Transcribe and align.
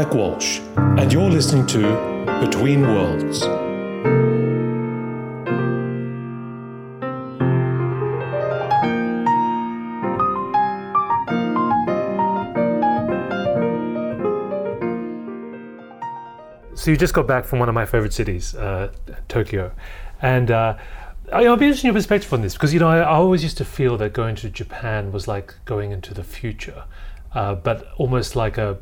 Mike 0.00 0.14
Walsh, 0.14 0.60
and 0.96 1.12
you're 1.12 1.28
listening 1.28 1.66
to 1.66 1.80
Between 2.40 2.80
Worlds. 2.80 3.40
So 16.74 16.90
you 16.90 16.96
just 16.96 17.12
got 17.12 17.26
back 17.26 17.44
from 17.44 17.58
one 17.58 17.68
of 17.68 17.74
my 17.74 17.84
favorite 17.84 18.14
cities, 18.14 18.54
uh, 18.54 18.90
Tokyo, 19.28 19.70
and 20.22 20.50
uh, 20.50 20.78
I- 21.30 21.44
I'll 21.44 21.58
be 21.58 21.66
interested 21.66 21.88
in 21.88 21.92
your 21.92 21.98
perspective 21.98 22.32
on 22.32 22.40
this 22.40 22.54
because 22.54 22.72
you 22.72 22.80
know 22.80 22.88
I, 22.88 23.00
I 23.00 23.16
always 23.16 23.42
used 23.42 23.58
to 23.58 23.66
feel 23.66 23.98
that 23.98 24.14
going 24.14 24.34
to 24.36 24.48
Japan 24.48 25.12
was 25.12 25.28
like 25.28 25.56
going 25.66 25.90
into 25.90 26.14
the 26.14 26.24
future, 26.24 26.84
uh, 27.34 27.54
but 27.54 27.86
almost 27.98 28.34
like 28.34 28.56
a 28.56 28.78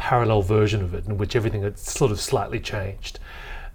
parallel 0.00 0.40
version 0.40 0.82
of 0.82 0.94
it 0.94 1.04
in 1.06 1.18
which 1.18 1.36
everything 1.36 1.62
had 1.62 1.78
sort 1.78 2.10
of 2.10 2.18
slightly 2.18 2.58
changed. 2.58 3.18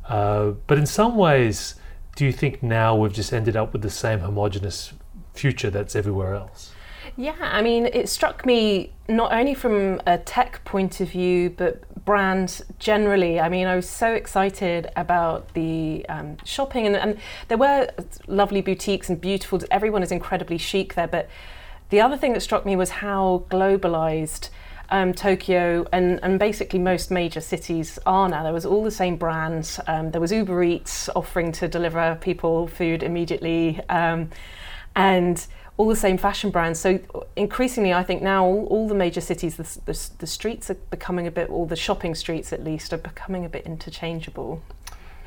Uh, 0.09 0.51
but 0.65 0.79
in 0.79 0.87
some 0.87 1.15
ways, 1.15 1.75
do 2.15 2.25
you 2.25 2.31
think 2.31 2.63
now 2.63 2.95
we've 2.95 3.13
just 3.13 3.31
ended 3.31 3.55
up 3.55 3.71
with 3.73 3.83
the 3.83 3.91
same 3.91 4.19
homogenous 4.19 4.91
future 5.35 5.69
that's 5.69 5.95
everywhere 5.95 6.33
else? 6.33 6.71
Yeah, 7.15 7.35
I 7.39 7.61
mean, 7.61 7.85
it 7.85 8.09
struck 8.09 8.43
me 8.43 8.91
not 9.07 9.31
only 9.31 9.53
from 9.53 10.01
a 10.07 10.17
tech 10.17 10.65
point 10.65 10.99
of 10.99 11.11
view, 11.11 11.51
but 11.51 11.83
brand 12.05 12.63
generally. 12.79 13.39
I 13.39 13.47
mean, 13.47 13.67
I 13.67 13.75
was 13.75 13.87
so 13.87 14.13
excited 14.13 14.89
about 14.95 15.53
the 15.53 16.07
um, 16.09 16.37
shopping, 16.43 16.87
and, 16.87 16.95
and 16.95 17.19
there 17.49 17.59
were 17.59 17.87
lovely 18.25 18.61
boutiques 18.61 19.09
and 19.09 19.21
beautiful, 19.21 19.61
everyone 19.69 20.01
is 20.01 20.11
incredibly 20.11 20.57
chic 20.57 20.95
there. 20.95 21.07
But 21.07 21.29
the 21.89 22.01
other 22.01 22.17
thing 22.17 22.33
that 22.33 22.41
struck 22.41 22.65
me 22.65 22.75
was 22.75 22.89
how 22.89 23.45
globalized 23.51 24.49
um, 24.89 25.13
Tokyo 25.13 25.87
and, 25.91 26.19
and 26.23 26.39
basically 26.39 26.79
most 26.79 27.11
major 27.11 27.41
cities 27.41 27.99
are 28.05 28.29
now. 28.29 28.43
There 28.43 28.53
was 28.53 28.65
all 28.65 28.83
the 28.83 28.91
same 28.91 29.15
brands. 29.17 29.79
Um, 29.87 30.11
there 30.11 30.21
was 30.21 30.31
Uber 30.31 30.63
Eats 30.63 31.09
offering 31.15 31.51
to 31.53 31.67
deliver 31.67 32.17
people 32.21 32.67
food 32.67 33.03
immediately. 33.03 33.81
Um, 33.89 34.29
and 34.95 35.45
all 35.77 35.87
the 35.87 35.95
same 35.95 36.17
fashion 36.17 36.51
brands. 36.51 36.79
So 36.79 36.99
increasingly, 37.35 37.93
I 37.93 38.03
think 38.03 38.21
now 38.21 38.45
all, 38.45 38.65
all 38.67 38.87
the 38.87 38.95
major 38.95 39.21
cities, 39.21 39.57
the, 39.57 39.63
the, 39.85 40.09
the 40.19 40.27
streets 40.27 40.69
are 40.69 40.75
becoming 40.89 41.27
a 41.27 41.31
bit, 41.31 41.49
all 41.49 41.65
the 41.65 41.75
shopping 41.75 42.15
streets 42.15 42.53
at 42.53 42.63
least, 42.63 42.93
are 42.93 42.97
becoming 42.97 43.43
a 43.43 43.49
bit 43.49 43.65
interchangeable. 43.65 44.61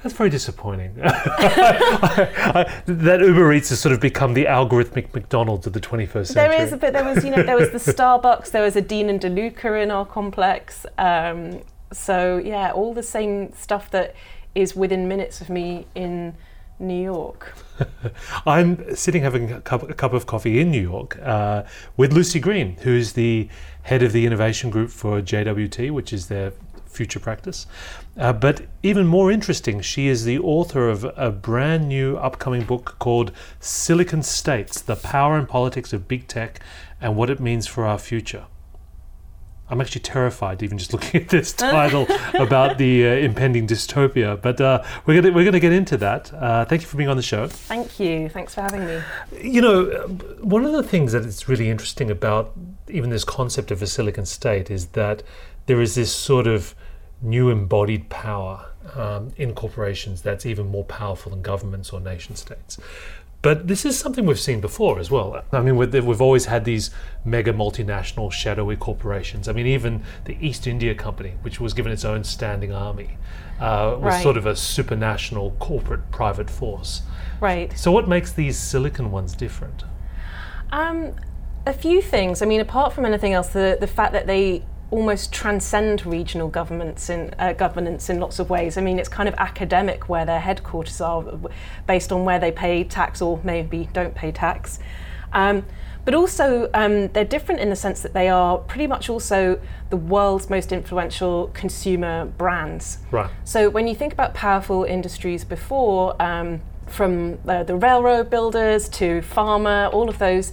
That's 0.03 0.15
very 0.15 0.31
disappointing. 0.31 0.95
I- 1.03 2.53
I- 2.55 2.83
that 2.87 3.21
Uber 3.21 3.53
Eats 3.53 3.71
has 3.71 3.81
sort 3.81 3.93
of 3.93 4.01
become 4.01 4.35
the 4.35 4.45
algorithmic 4.45 5.13
McDonald's 5.15 5.67
of 5.67 5.73
the 5.73 5.81
21st 5.81 6.27
century. 6.29 6.35
There 6.35 6.63
is 6.63 6.73
a 6.73 6.77
bit. 6.77 6.93
There 6.93 7.05
was, 7.05 7.25
you 7.25 7.31
know, 7.31 7.43
there 7.43 7.57
was 7.57 7.71
the 7.71 7.93
Starbucks. 7.93 8.51
There 8.51 8.63
was 8.63 8.77
a 8.77 8.81
Dean 8.81 9.09
and 9.09 9.21
DeLuca 9.21 9.83
in 9.83 9.91
our 9.91 10.07
complex. 10.07 10.87
Um, 10.99 11.61
so 11.93 12.39
yeah, 12.39 12.71
all 12.73 12.95
the 12.95 13.03
same 13.03 13.53
stuff 13.55 13.91
that 13.91 14.15
is 14.55 14.77
within 14.77 15.09
minutes 15.09 15.41
of 15.41 15.51
me 15.51 15.87
in 15.95 16.35
New 16.79 17.03
York. 17.03 17.55
I'm 18.47 18.95
sitting 18.95 19.23
having 19.23 19.51
a 19.53 19.61
cup, 19.61 19.89
a 19.91 19.95
cup 19.95 20.12
of 20.12 20.27
coffee 20.27 20.61
in 20.61 20.71
New 20.71 20.81
York 20.83 21.19
uh, 21.23 21.65
with 21.97 22.12
Lucy 22.12 22.39
Greene, 22.41 22.77
who's 22.83 23.15
the 23.15 23.49
head 23.83 24.03
of 24.03 24.12
the 24.12 24.27
innovation 24.27 24.71
group 24.71 24.91
for 24.91 25.21
JWT, 25.21 25.91
which 25.91 26.12
is 26.12 26.29
their 26.29 26.53
future 26.99 27.21
practice. 27.21 27.67
Uh, 28.17 28.33
but 28.33 28.67
even 28.83 29.07
more 29.07 29.31
interesting, 29.31 29.81
she 29.81 30.09
is 30.09 30.25
the 30.25 30.39
author 30.41 30.89
of 30.89 31.05
a 31.17 31.31
brand 31.31 31.89
new 31.89 32.17
upcoming 32.17 32.65
book 32.65 32.97
called 32.99 33.31
Silicon 33.61 34.25
States 34.25 34.83
The 34.83 34.97
Power 34.97 35.39
and 35.39 35.49
Politics 35.49 35.93
of 35.93 36.09
Big 36.09 36.27
Tech 36.27 36.59
and 37.01 37.15
What 37.15 37.31
It 37.31 37.39
Means 37.39 37.69
for 37.69 37.87
Our 37.87 37.99
Future. 37.99 38.47
I'm 39.71 39.81
actually 39.81 40.01
terrified 40.01 40.63
even 40.63 40.79
just 40.79 40.93
looking 40.95 41.23
at 41.23 41.29
this 41.29 41.53
title 41.71 42.07
about 42.35 42.79
the 42.79 43.07
uh, 43.07 43.11
impending 43.11 43.69
dystopia. 43.69 44.41
But 44.41 44.61
uh, 44.61 44.83
we're 45.06 45.21
going 45.21 45.34
we're 45.34 45.45
gonna 45.45 45.61
get 45.61 45.72
into 45.72 45.97
that. 45.99 46.33
Uh, 46.33 46.65
thank 46.65 46.83
you 46.83 46.89
for 46.89 46.97
being 46.97 47.11
on 47.11 47.17
the 47.17 47.22
show. 47.22 47.47
Thank 47.47 48.01
you. 48.01 48.28
Thanks 48.28 48.55
for 48.55 48.62
having 48.62 48.87
me. 48.87 49.01
You 49.41 49.61
know, 49.61 49.84
one 50.41 50.65
of 50.65 50.72
the 50.72 50.83
things 50.83 51.12
that 51.12 51.25
is 51.25 51.49
really 51.49 51.69
interesting 51.71 52.11
about 52.11 52.53
even 52.89 53.11
this 53.11 53.25
concept 53.25 53.71
of 53.71 53.83
a 53.83 53.87
Silicon 53.87 54.27
State 54.27 54.71
is 54.71 54.87
that 54.89 55.22
there 55.67 55.81
is 55.81 55.95
this 55.95 56.12
sort 56.12 56.47
of 56.47 56.75
new 57.21 57.51
embodied 57.51 58.09
power 58.09 58.67
um, 58.95 59.33
in 59.37 59.55
corporations 59.55 60.23
that's 60.23 60.47
even 60.47 60.67
more 60.69 60.84
powerful 60.84 61.31
than 61.31 61.43
governments 61.43 61.91
or 61.93 62.01
nation 62.01 62.37
states. 62.37 62.79
But 63.41 63.69
this 63.69 63.84
is 63.84 63.97
something 63.97 64.27
we've 64.27 64.39
seen 64.41 64.61
before 64.61 64.99
as 64.99 65.12
well. 65.12 65.45
I 65.53 65.61
mean, 65.61 65.77
we've 65.77 65.93
we've 66.05 66.21
always 66.21 66.47
had 66.47 66.65
these 66.65 66.91
mega 67.25 67.53
multinational 67.53 68.33
shadowy 68.33 68.75
corporations. 68.75 69.47
I 69.49 69.53
mean, 69.53 69.67
even 69.67 70.03
the 70.25 70.37
East 70.45 70.67
India 70.67 70.93
Company, 70.95 71.34
which 71.43 71.61
was 71.61 71.73
given 71.73 71.93
its 71.93 72.05
own 72.05 72.25
standing 72.25 72.73
army, 72.73 73.11
uh, 73.61 73.95
was 73.97 74.15
Right. 74.15 74.23
sort 74.23 74.37
of 74.37 74.47
a 74.47 74.53
supranational 74.55 75.57
corporate 75.61 76.11
private 76.11 76.51
force. 76.51 77.03
Right. 77.41 77.77
So, 77.78 77.93
what 77.93 78.09
makes 78.09 78.33
these 78.33 78.57
silicon 78.59 79.12
ones 79.12 79.37
different? 79.37 79.84
Um, 80.73 81.12
a 81.65 81.73
few 81.73 82.03
things. 82.03 82.43
I 82.43 82.47
mean, 82.47 82.61
apart 82.61 82.93
from 82.93 83.05
anything 83.05 83.34
else, 83.34 83.51
the, 83.51 83.77
the 83.78 83.87
fact 83.87 84.12
that 84.15 84.27
they 84.27 84.65
almost 84.91 85.32
transcend 85.32 86.06
regional 86.06 86.49
governments 86.49 87.10
in 87.10 87.34
uh, 87.38 87.53
governance 87.53 88.09
in 88.09 88.21
lots 88.21 88.38
of 88.38 88.49
ways. 88.49 88.78
I 88.78 88.81
mean, 88.81 88.99
it's 88.99 89.09
kind 89.09 89.28
of 89.28 89.34
academic 89.37 90.09
where 90.09 90.25
their 90.25 90.41
headquarters 90.41 91.00
are, 91.00 91.22
based 91.87 92.10
on 92.10 92.25
where 92.25 92.38
they 92.38 92.50
pay 92.50 92.84
tax 92.84 93.21
or 93.21 93.41
maybe 93.44 93.88
don't 93.93 94.15
pay 94.15 94.32
tax. 94.32 94.78
Um, 95.32 95.66
but 96.04 96.15
also, 96.15 96.71
um, 96.72 97.09
they're 97.09 97.25
different 97.25 97.60
in 97.60 97.69
the 97.69 97.77
sense 97.77 98.00
that 98.00 98.15
they 98.15 98.31
are 98.31 98.56
pretty 98.56 98.87
much 98.87 99.10
also 99.10 99.60
the 99.91 99.97
world's 99.98 100.48
most 100.48 100.72
influential 100.72 101.48
consumer 101.48 102.25
brands. 102.25 102.98
Right. 103.10 103.31
So 103.44 103.69
when 103.69 103.87
you 103.87 103.94
think 103.94 104.15
about 104.15 104.32
powerful 104.32 104.84
industries 104.84 105.44
before, 105.44 106.21
um, 106.21 106.62
from 106.87 107.38
the, 107.44 107.62
the 107.62 107.77
railroad 107.77 108.31
builders 108.31 108.88
to 108.88 109.21
pharma, 109.21 109.93
all 109.93 110.09
of 110.09 110.19
those, 110.19 110.50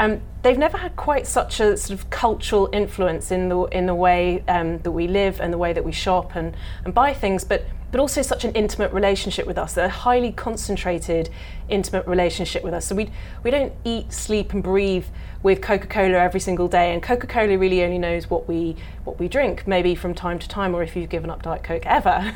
um, 0.00 0.22
they've 0.40 0.58
never 0.58 0.78
had 0.78 0.96
quite 0.96 1.26
such 1.26 1.60
a 1.60 1.76
sort 1.76 2.00
of 2.00 2.08
cultural 2.08 2.70
influence 2.72 3.30
in 3.30 3.50
the 3.50 3.64
in 3.66 3.84
the 3.84 3.94
way 3.94 4.42
um, 4.48 4.78
that 4.78 4.92
we 4.92 5.06
live 5.06 5.40
and 5.40 5.52
the 5.52 5.58
way 5.58 5.74
that 5.74 5.84
we 5.84 5.92
shop 5.92 6.34
and, 6.34 6.56
and 6.84 6.94
buy 6.94 7.12
things, 7.12 7.44
but 7.44 7.66
but 7.90 8.00
also 8.00 8.22
such 8.22 8.44
an 8.44 8.52
intimate 8.52 8.92
relationship 8.92 9.46
with 9.46 9.58
us. 9.58 9.74
They're 9.74 9.86
a 9.86 9.90
highly 9.90 10.32
concentrated, 10.32 11.28
intimate 11.68 12.06
relationship 12.06 12.64
with 12.64 12.72
us. 12.72 12.86
So 12.86 12.94
we 12.94 13.10
we 13.42 13.50
don't 13.50 13.74
eat, 13.84 14.10
sleep, 14.10 14.54
and 14.54 14.62
breathe 14.62 15.04
with 15.42 15.60
Coca-Cola 15.60 16.16
every 16.16 16.40
single 16.40 16.68
day, 16.68 16.94
and 16.94 17.02
Coca-Cola 17.02 17.58
really 17.58 17.84
only 17.84 17.98
knows 17.98 18.30
what 18.30 18.48
we 18.48 18.76
what 19.04 19.18
we 19.18 19.28
drink, 19.28 19.66
maybe 19.66 19.94
from 19.94 20.14
time 20.14 20.38
to 20.38 20.48
time, 20.48 20.74
or 20.74 20.82
if 20.82 20.96
you've 20.96 21.10
given 21.10 21.28
up 21.28 21.42
Diet 21.42 21.62
Coke 21.62 21.84
ever. 21.84 22.34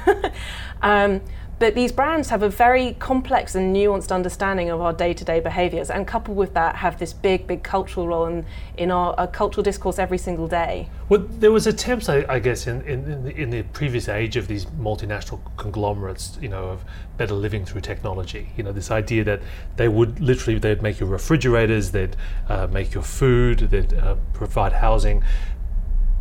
um, 0.82 1.22
but 1.64 1.74
these 1.74 1.92
brands 1.92 2.28
have 2.28 2.42
a 2.42 2.50
very 2.50 2.92
complex 2.98 3.54
and 3.54 3.74
nuanced 3.74 4.12
understanding 4.12 4.68
of 4.68 4.82
our 4.82 4.92
day-to-day 4.92 5.40
behaviours, 5.40 5.88
and 5.88 6.06
coupled 6.06 6.36
with 6.36 6.52
that, 6.52 6.76
have 6.76 6.98
this 6.98 7.14
big, 7.14 7.46
big 7.46 7.62
cultural 7.62 8.06
role 8.06 8.26
in, 8.26 8.44
in 8.76 8.90
our, 8.90 9.14
our 9.14 9.26
cultural 9.26 9.64
discourse 9.64 9.98
every 9.98 10.18
single 10.18 10.46
day. 10.46 10.90
Well, 11.08 11.20
there 11.20 11.52
was 11.52 11.66
attempts, 11.66 12.10
I, 12.10 12.26
I 12.28 12.38
guess, 12.38 12.66
in, 12.66 12.82
in, 12.82 13.10
in, 13.10 13.24
the, 13.24 13.34
in 13.34 13.48
the 13.48 13.62
previous 13.62 14.10
age 14.10 14.36
of 14.36 14.46
these 14.46 14.66
multinational 14.66 15.40
conglomerates, 15.56 16.36
you 16.38 16.50
know, 16.50 16.64
of 16.64 16.84
better 17.16 17.32
living 17.32 17.64
through 17.64 17.80
technology. 17.80 18.50
You 18.58 18.64
know, 18.64 18.72
this 18.72 18.90
idea 18.90 19.24
that 19.24 19.40
they 19.76 19.88
would 19.88 20.20
literally 20.20 20.58
they'd 20.58 20.82
make 20.82 21.00
your 21.00 21.08
refrigerators, 21.08 21.92
they'd 21.92 22.14
uh, 22.46 22.66
make 22.66 22.92
your 22.92 23.04
food, 23.04 23.60
they'd 23.70 23.94
uh, 23.94 24.16
provide 24.34 24.74
housing. 24.74 25.24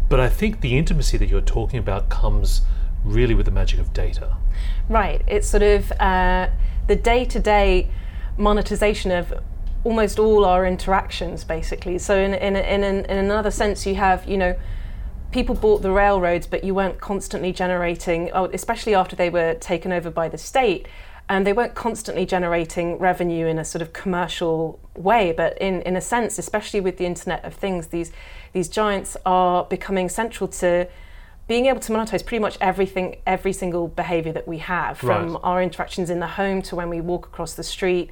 But 0.08 0.22
I 0.22 0.30
think 0.30 0.62
the 0.62 0.78
intimacy 0.78 1.18
that 1.18 1.28
you're 1.28 1.42
talking 1.42 1.80
about 1.80 2.08
comes 2.08 2.62
really 3.04 3.34
with 3.34 3.46
the 3.46 3.52
magic 3.52 3.80
of 3.80 3.94
data. 3.94 4.38
Right. 4.90 5.22
It's 5.28 5.48
sort 5.48 5.64
of 5.64 5.92
uh, 5.94 6.50
the 6.88 6.96
day 6.96 7.26
to 7.26 7.40
day 7.40 7.90
monetization 8.38 9.12
of 9.12 9.34
almost 9.84 10.20
all 10.20 10.46
our 10.46 10.66
interactions, 10.66 11.44
basically. 11.44 11.98
So, 11.98 12.18
in, 12.18 12.34
in, 12.34 12.56
in, 12.56 12.84
in, 12.84 13.18
another 13.18 13.52
sense, 13.52 13.86
you 13.86 13.96
have, 13.96 14.28
you 14.28 14.38
know, 14.38 14.56
people 15.32 15.56
bought 15.56 15.82
the 15.82 15.92
railroads, 15.92 16.48
but 16.48 16.64
you 16.64 16.74
weren't 16.74 17.02
constantly 17.02 17.52
generating, 17.52 18.30
oh, 18.34 18.46
especially 18.54 18.96
after 18.96 19.16
they 19.16 19.30
were 19.30 19.56
taken 19.56 19.92
over 19.92 20.10
by 20.10 20.30
the 20.30 20.38
state. 20.38 20.88
And 21.30 21.48
they 21.48 21.54
weren't 21.54 21.74
constantly 21.74 22.26
generating 22.26 22.98
revenue 22.98 23.48
in 23.48 23.58
a 23.58 23.64
sort 23.64 23.82
of 23.82 23.94
commercial 23.94 24.78
way, 24.96 25.32
but 25.32 25.58
in, 25.58 25.82
in 25.84 25.96
a 25.96 26.02
sense, 26.02 26.38
especially 26.38 26.82
with 26.82 26.98
the 26.98 27.06
Internet 27.06 27.46
of 27.46 27.54
Things, 27.54 27.88
these 27.88 28.12
these 28.52 28.68
giants 28.68 29.18
are 29.26 29.64
becoming 29.64 30.10
central 30.10 30.48
to 30.50 30.88
being 31.54 31.68
able 31.68 31.80
to 31.80 31.94
monetize 31.94 32.26
pretty 32.26 32.42
much 32.42 32.58
everything, 32.60 33.16
every 33.28 33.54
single 33.54 33.88
behavior 33.88 34.34
that 34.34 34.48
we 34.48 34.58
have, 34.58 34.98
from 34.98 35.34
Right. 35.34 35.42
our 35.44 35.62
interactions 35.62 36.10
in 36.10 36.20
the 36.20 36.32
home 36.42 36.64
to 36.64 36.76
when 36.76 36.90
we 36.90 37.00
walk 37.00 37.28
across 37.28 37.54
the 37.54 37.62
street. 37.76 38.10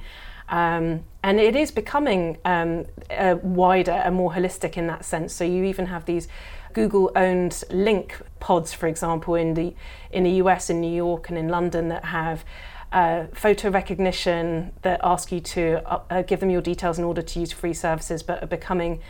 Um, 0.48 1.02
and 1.24 1.40
it 1.40 1.56
is 1.56 1.72
becoming 1.72 2.38
um, 2.44 2.86
uh, 3.10 3.34
wider 3.42 3.98
and 4.06 4.14
more 4.14 4.30
holistic 4.32 4.76
in 4.76 4.86
that 4.86 5.04
sense. 5.04 5.32
So 5.32 5.42
you 5.42 5.64
even 5.64 5.86
have 5.86 6.04
these 6.04 6.28
Google-owned 6.72 7.64
link 7.70 8.16
pods, 8.38 8.72
for 8.72 8.86
example, 8.86 9.34
in 9.34 9.54
the 9.54 9.74
in 10.12 10.22
the 10.22 10.34
US, 10.42 10.70
in 10.70 10.80
New 10.80 10.94
York, 11.06 11.28
and 11.28 11.36
in 11.36 11.48
London, 11.48 11.88
that 11.88 12.04
have 12.04 12.44
uh, 12.92 13.24
photo 13.34 13.70
recognition 13.70 14.70
that 14.82 15.00
ask 15.02 15.32
you 15.32 15.40
to 15.40 15.62
uh, 15.92 16.00
uh, 16.10 16.22
give 16.22 16.38
them 16.38 16.50
your 16.50 16.62
details 16.62 16.96
in 16.96 17.04
order 17.04 17.22
to 17.22 17.40
use 17.40 17.50
free 17.50 17.74
services, 17.74 18.22
but 18.22 18.40
are 18.40 18.52
becoming 18.58 19.00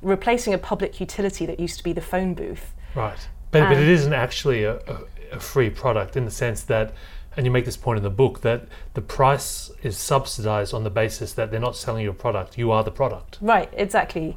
replacing 0.00 0.54
a 0.54 0.58
public 0.58 0.98
utility 0.98 1.44
that 1.44 1.60
used 1.60 1.76
to 1.76 1.84
be 1.84 1.92
the 1.92 2.06
phone 2.12 2.32
booth. 2.32 2.72
Right. 2.94 3.28
But, 3.52 3.68
but 3.68 3.76
Um, 3.76 3.82
it 3.82 3.88
isn't 3.88 4.12
actually 4.12 4.64
a, 4.64 4.74
a, 4.76 4.98
a 5.32 5.40
free 5.40 5.70
product 5.70 6.16
in 6.16 6.24
the 6.24 6.30
sense 6.30 6.64
that, 6.64 6.92
and 7.36 7.46
you 7.46 7.52
make 7.52 7.64
this 7.64 7.76
point 7.76 7.98
in 7.98 8.02
the 8.02 8.10
book, 8.10 8.40
that 8.40 8.66
the 8.94 9.00
price 9.00 9.70
is 9.82 9.96
subsidized 9.96 10.74
on 10.74 10.82
the 10.82 10.90
basis 10.90 11.32
that 11.34 11.50
they're 11.50 11.60
not 11.60 11.76
selling 11.76 12.02
you 12.02 12.10
a 12.10 12.14
product, 12.14 12.58
you 12.58 12.72
are 12.72 12.82
the 12.82 12.90
product. 12.90 13.38
Right, 13.40 13.70
exactly. 13.76 14.36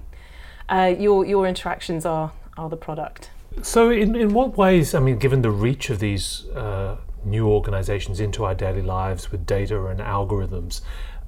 Uh, 0.69 0.93
your 0.97 1.25
your 1.25 1.47
interactions 1.47 2.05
are 2.05 2.31
are 2.57 2.69
the 2.69 2.77
product. 2.77 3.31
So, 3.61 3.89
in, 3.89 4.15
in 4.15 4.33
what 4.33 4.57
ways, 4.57 4.93
I 4.93 4.99
mean, 4.99 5.17
given 5.17 5.41
the 5.41 5.51
reach 5.51 5.89
of 5.89 5.99
these 5.99 6.45
uh, 6.55 6.97
new 7.23 7.47
organizations 7.47 8.19
into 8.19 8.43
our 8.43 8.55
daily 8.55 8.81
lives 8.81 9.31
with 9.31 9.45
data 9.45 9.85
and 9.85 9.99
algorithms, 9.99 10.81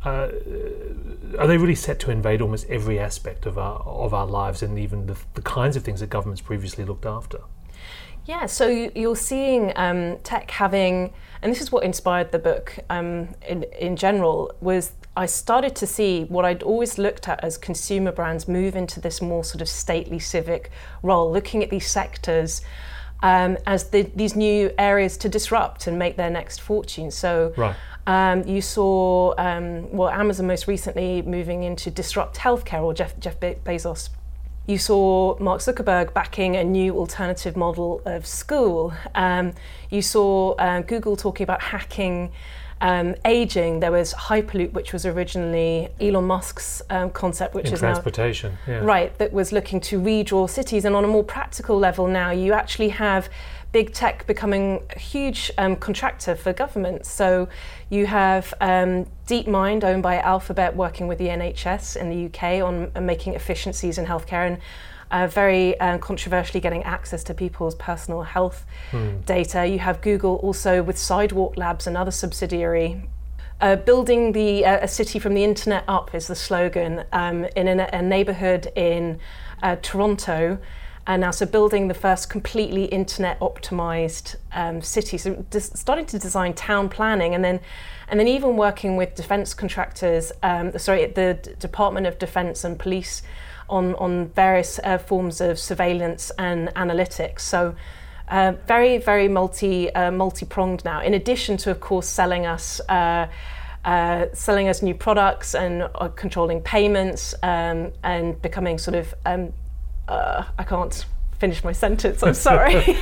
uh, 0.04 0.28
are 1.40 1.48
they 1.48 1.58
really 1.58 1.76
set 1.76 2.00
to 2.00 2.12
invade 2.12 2.42
almost 2.42 2.66
every 2.70 3.00
aspect 3.00 3.46
of 3.46 3.58
our 3.58 3.80
of 3.82 4.14
our 4.14 4.28
lives 4.28 4.62
and 4.64 4.78
even 4.78 5.08
the, 5.08 5.18
the 5.36 5.42
kinds 5.42 5.76
of 5.78 5.84
things 5.84 6.00
that 6.00 6.10
governments 6.10 6.42
previously 6.42 6.84
looked 6.86 7.06
after? 7.06 7.40
Yeah, 8.28 8.46
so 8.46 8.68
you- 8.68 8.92
you're 8.94 9.16
seeing 9.16 9.72
um, 9.78 10.18
tech 10.18 10.52
having, 10.52 11.14
and 11.42 11.50
this 11.52 11.62
is 11.62 11.72
what 11.72 11.84
inspired 11.86 12.32
the 12.34 12.40
book 12.40 12.78
um, 12.90 13.30
in, 13.48 13.64
in 13.80 13.96
general, 13.96 14.52
was 14.60 14.92
I 15.16 15.26
started 15.28 15.76
to 15.78 15.88
see 15.88 16.26
what 16.26 16.44
I'd 16.44 16.62
always 16.62 16.98
looked 16.98 17.28
at 17.30 17.42
as 17.44 17.58
consumer 17.58 18.12
brands 18.12 18.48
move 18.48 18.76
into 18.76 19.00
this 19.00 19.22
more 19.22 19.44
sort 19.46 19.62
of 19.62 19.70
stately 19.70 20.20
civic 20.20 20.70
role, 21.02 21.32
looking 21.32 21.64
at 21.64 21.70
these 21.70 21.88
sectors 21.88 22.62
um, 23.24 23.58
as 23.66 23.86
the, 23.92 24.04
these 24.14 24.36
new 24.36 24.72
areas 24.78 25.16
to 25.20 25.30
disrupt 25.30 25.88
and 25.88 25.98
make 25.98 26.18
their 26.18 26.30
next 26.30 26.60
fortune. 26.62 27.10
So 27.12 27.54
Right. 27.56 27.76
um, 28.06 28.44
you 28.46 28.62
saw, 28.62 29.34
um, 29.40 29.90
well, 29.92 30.10
Amazon 30.10 30.48
most 30.48 30.68
recently 30.68 31.22
moving 31.22 31.64
into 31.64 31.90
disrupt 31.90 32.36
healthcare, 32.38 32.84
or 32.84 32.94
Jeff, 32.94 33.18
Jeff 33.20 33.40
Be- 33.40 33.56
Bezos. 33.66 34.10
You 34.68 34.78
saw 34.78 35.40
Mark 35.40 35.62
Zuckerberg 35.62 36.14
backing 36.14 36.58
a 36.58 36.64
new 36.64 36.98
alternative 36.98 37.56
model 37.56 38.02
of 38.04 38.28
school. 38.28 38.94
Um, 39.16 39.54
you 39.90 40.02
saw 40.02 40.56
um, 40.60 40.82
Google 40.82 41.16
talking 41.16 41.46
about 41.46 41.62
hacking 41.62 42.34
um, 42.82 43.16
aging. 43.24 43.80
There 43.80 43.94
was 43.94 44.14
Hyperloop, 44.14 44.74
which 44.74 44.92
was 44.92 45.06
originally 45.06 45.88
Elon 46.02 46.26
Musk's 46.26 46.82
um, 46.90 47.12
concept, 47.12 47.56
which 47.56 47.68
in 47.68 47.74
is 47.76 47.82
now 47.82 47.92
transportation, 47.92 48.58
yeah. 48.68 48.80
Right, 48.80 49.18
that 49.20 49.32
was 49.32 49.54
looking 49.54 49.80
to 49.82 50.02
redraw 50.02 50.50
cities. 50.50 50.84
And 50.84 50.98
on 50.98 51.06
a 51.06 51.08
more 51.08 51.24
practical 51.24 51.80
level 51.80 52.08
now, 52.08 52.32
you 52.32 52.52
actually 52.52 52.90
have 52.90 53.30
big 53.78 53.94
tech 53.94 54.26
becoming 54.26 54.82
a 54.96 54.98
huge 54.98 55.52
um, 55.60 55.76
contractor 55.76 56.36
for 56.36 56.52
governments. 56.52 57.08
So 57.12 57.48
you 57.92 58.08
have 58.08 58.52
um, 58.60 59.06
DeepMind, 59.28 59.84
owned 59.84 60.02
by 60.02 60.18
Alphabet, 60.18 60.76
working 60.76 61.06
with 61.06 61.20
the 61.20 61.28
NHS 61.28 61.96
in 61.96 62.10
the 62.10 62.26
UK 62.26 62.64
on 62.68 62.92
uh, 62.96 63.02
making 63.02 63.36
efficiencies 63.36 64.00
in 64.00 64.08
healthcare 64.08 64.48
and 64.48 64.58
uh, 65.12 65.28
very 65.28 65.80
um, 65.80 66.00
controversially 66.00 66.60
getting 66.60 66.82
access 66.86 67.24
to 67.26 67.36
people's 67.36 67.76
personal 67.76 68.24
health 68.24 68.66
data. 69.28 69.68
You 69.68 69.78
have 69.78 70.02
Google 70.02 70.38
also 70.38 70.82
with 70.82 70.98
Sidewalk 70.98 71.56
Labs, 71.56 71.86
another 71.86 72.10
subsidiary 72.10 73.08
uh, 73.62 73.76
building 73.76 74.32
the 74.32 74.66
uh, 74.66 74.86
a 74.86 74.88
city 74.88 75.20
from 75.20 75.36
the 75.36 75.44
internet 75.44 75.84
up 75.88 76.16
is 76.16 76.26
the 76.28 76.36
slogan 76.36 77.04
um, 77.12 77.46
in 77.56 77.68
a, 77.68 77.90
a 77.94 78.02
neighborhood 78.02 78.72
in 78.76 79.20
uh, 79.62 79.76
Toronto. 79.82 80.58
And 81.08 81.22
now, 81.22 81.32
so 81.32 81.46
building 81.46 81.88
the 81.88 81.94
first 81.94 82.30
completely 82.30 82.84
internet 82.86 83.40
optimized 83.40 84.36
um, 84.52 84.82
city. 84.82 85.18
So 85.18 85.46
des- 85.50 85.62
starting 85.62 86.06
to 86.08 86.20
design 86.20 86.54
town 86.54 86.90
planning, 86.90 87.34
and 87.34 87.44
then, 87.44 87.62
and 88.10 88.20
then 88.20 88.28
even 88.28 88.58
working 88.58 88.98
with 88.98 89.16
defense 89.16 89.54
contractors. 89.54 90.34
Um, 90.44 90.78
sorry, 90.78 91.06
the 91.06 91.40
D- 91.42 91.52
Department 91.60 92.08
of 92.08 92.20
Defense 92.20 92.66
and 92.66 92.78
police 92.78 93.24
on 93.70 93.96
on 93.96 94.28
various 94.36 94.80
uh, 94.84 94.98
forms 94.98 95.40
of 95.40 95.58
surveillance 95.58 96.30
and 96.38 96.68
analytics. 96.76 97.40
So 97.40 97.74
uh, 98.28 98.54
very, 98.68 98.98
very 98.98 99.30
multi 99.30 99.90
uh, 99.96 100.12
multi 100.12 100.46
pronged 100.46 100.84
now. 100.84 101.02
In 101.02 101.14
addition 101.14 101.56
to, 101.58 101.72
of 101.72 101.80
course, 101.80 102.08
selling 102.08 102.46
us. 102.46 102.82
Uh, 102.90 103.28
uh, 103.86 104.26
selling 104.34 104.68
us 104.68 104.82
new 104.82 104.94
products 104.94 105.56
and 105.56 105.84
uh, 105.84 106.10
controlling 106.10 106.60
payments 106.60 107.34
um, 107.42 107.94
and 108.04 108.42
becoming 108.42 108.78
sort 108.78 108.96
of 108.96 109.14
um, 109.26 109.54
uh, 110.08 110.44
I 110.58 110.64
can't 110.64 111.06
finish 111.40 111.64
my 111.64 111.72
sentence. 111.72 112.24
I'm 112.24 112.34
sorry. 112.34 112.98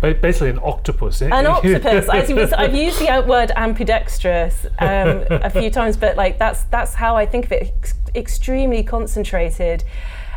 Basically 0.00 0.50
an 0.50 0.58
octopus. 0.62 1.22
eh? 1.22 1.30
An 1.32 1.46
octopus. 1.56 2.08
I've 2.08 2.74
used 2.74 2.98
the 3.00 3.24
word 3.26 3.52
ambidextrous 3.56 4.66
um, 4.78 5.24
a 5.30 5.50
few 5.50 5.70
times, 5.70 5.96
but 5.96 6.16
like 6.16 6.38
that's 6.38 6.64
that's 6.64 6.94
how 6.94 7.16
I 7.16 7.24
think 7.26 7.46
of 7.46 7.52
it. 7.52 7.72
Ex- 7.76 7.94
extremely 8.14 8.82
concentrated, 8.82 9.84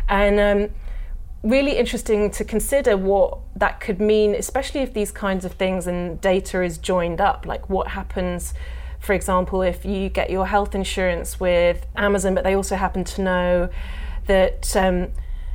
and 0.08 0.38
um, 0.38 0.74
really 1.42 1.78
interesting 1.78 2.30
to 2.30 2.44
consider 2.44 2.96
what 2.96 3.38
that 3.56 3.80
could 3.80 4.00
mean, 4.00 4.34
especially 4.34 4.80
if 4.80 4.94
these 4.94 5.10
kinds 5.10 5.44
of 5.44 5.52
things 5.54 5.86
and 5.88 6.20
data 6.20 6.62
is 6.62 6.78
joined 6.78 7.20
up. 7.20 7.44
Like 7.46 7.68
what 7.68 7.88
happens, 7.88 8.54
for 9.00 9.14
example, 9.14 9.62
if 9.62 9.84
you 9.84 10.08
get 10.08 10.30
your 10.30 10.46
health 10.46 10.74
insurance 10.76 11.40
with 11.40 11.86
Amazon, 11.96 12.34
but 12.36 12.44
they 12.44 12.54
also 12.54 12.76
happen 12.76 13.02
to 13.04 13.22
know 13.22 13.68
that. 14.26 14.76
Um, 14.76 15.08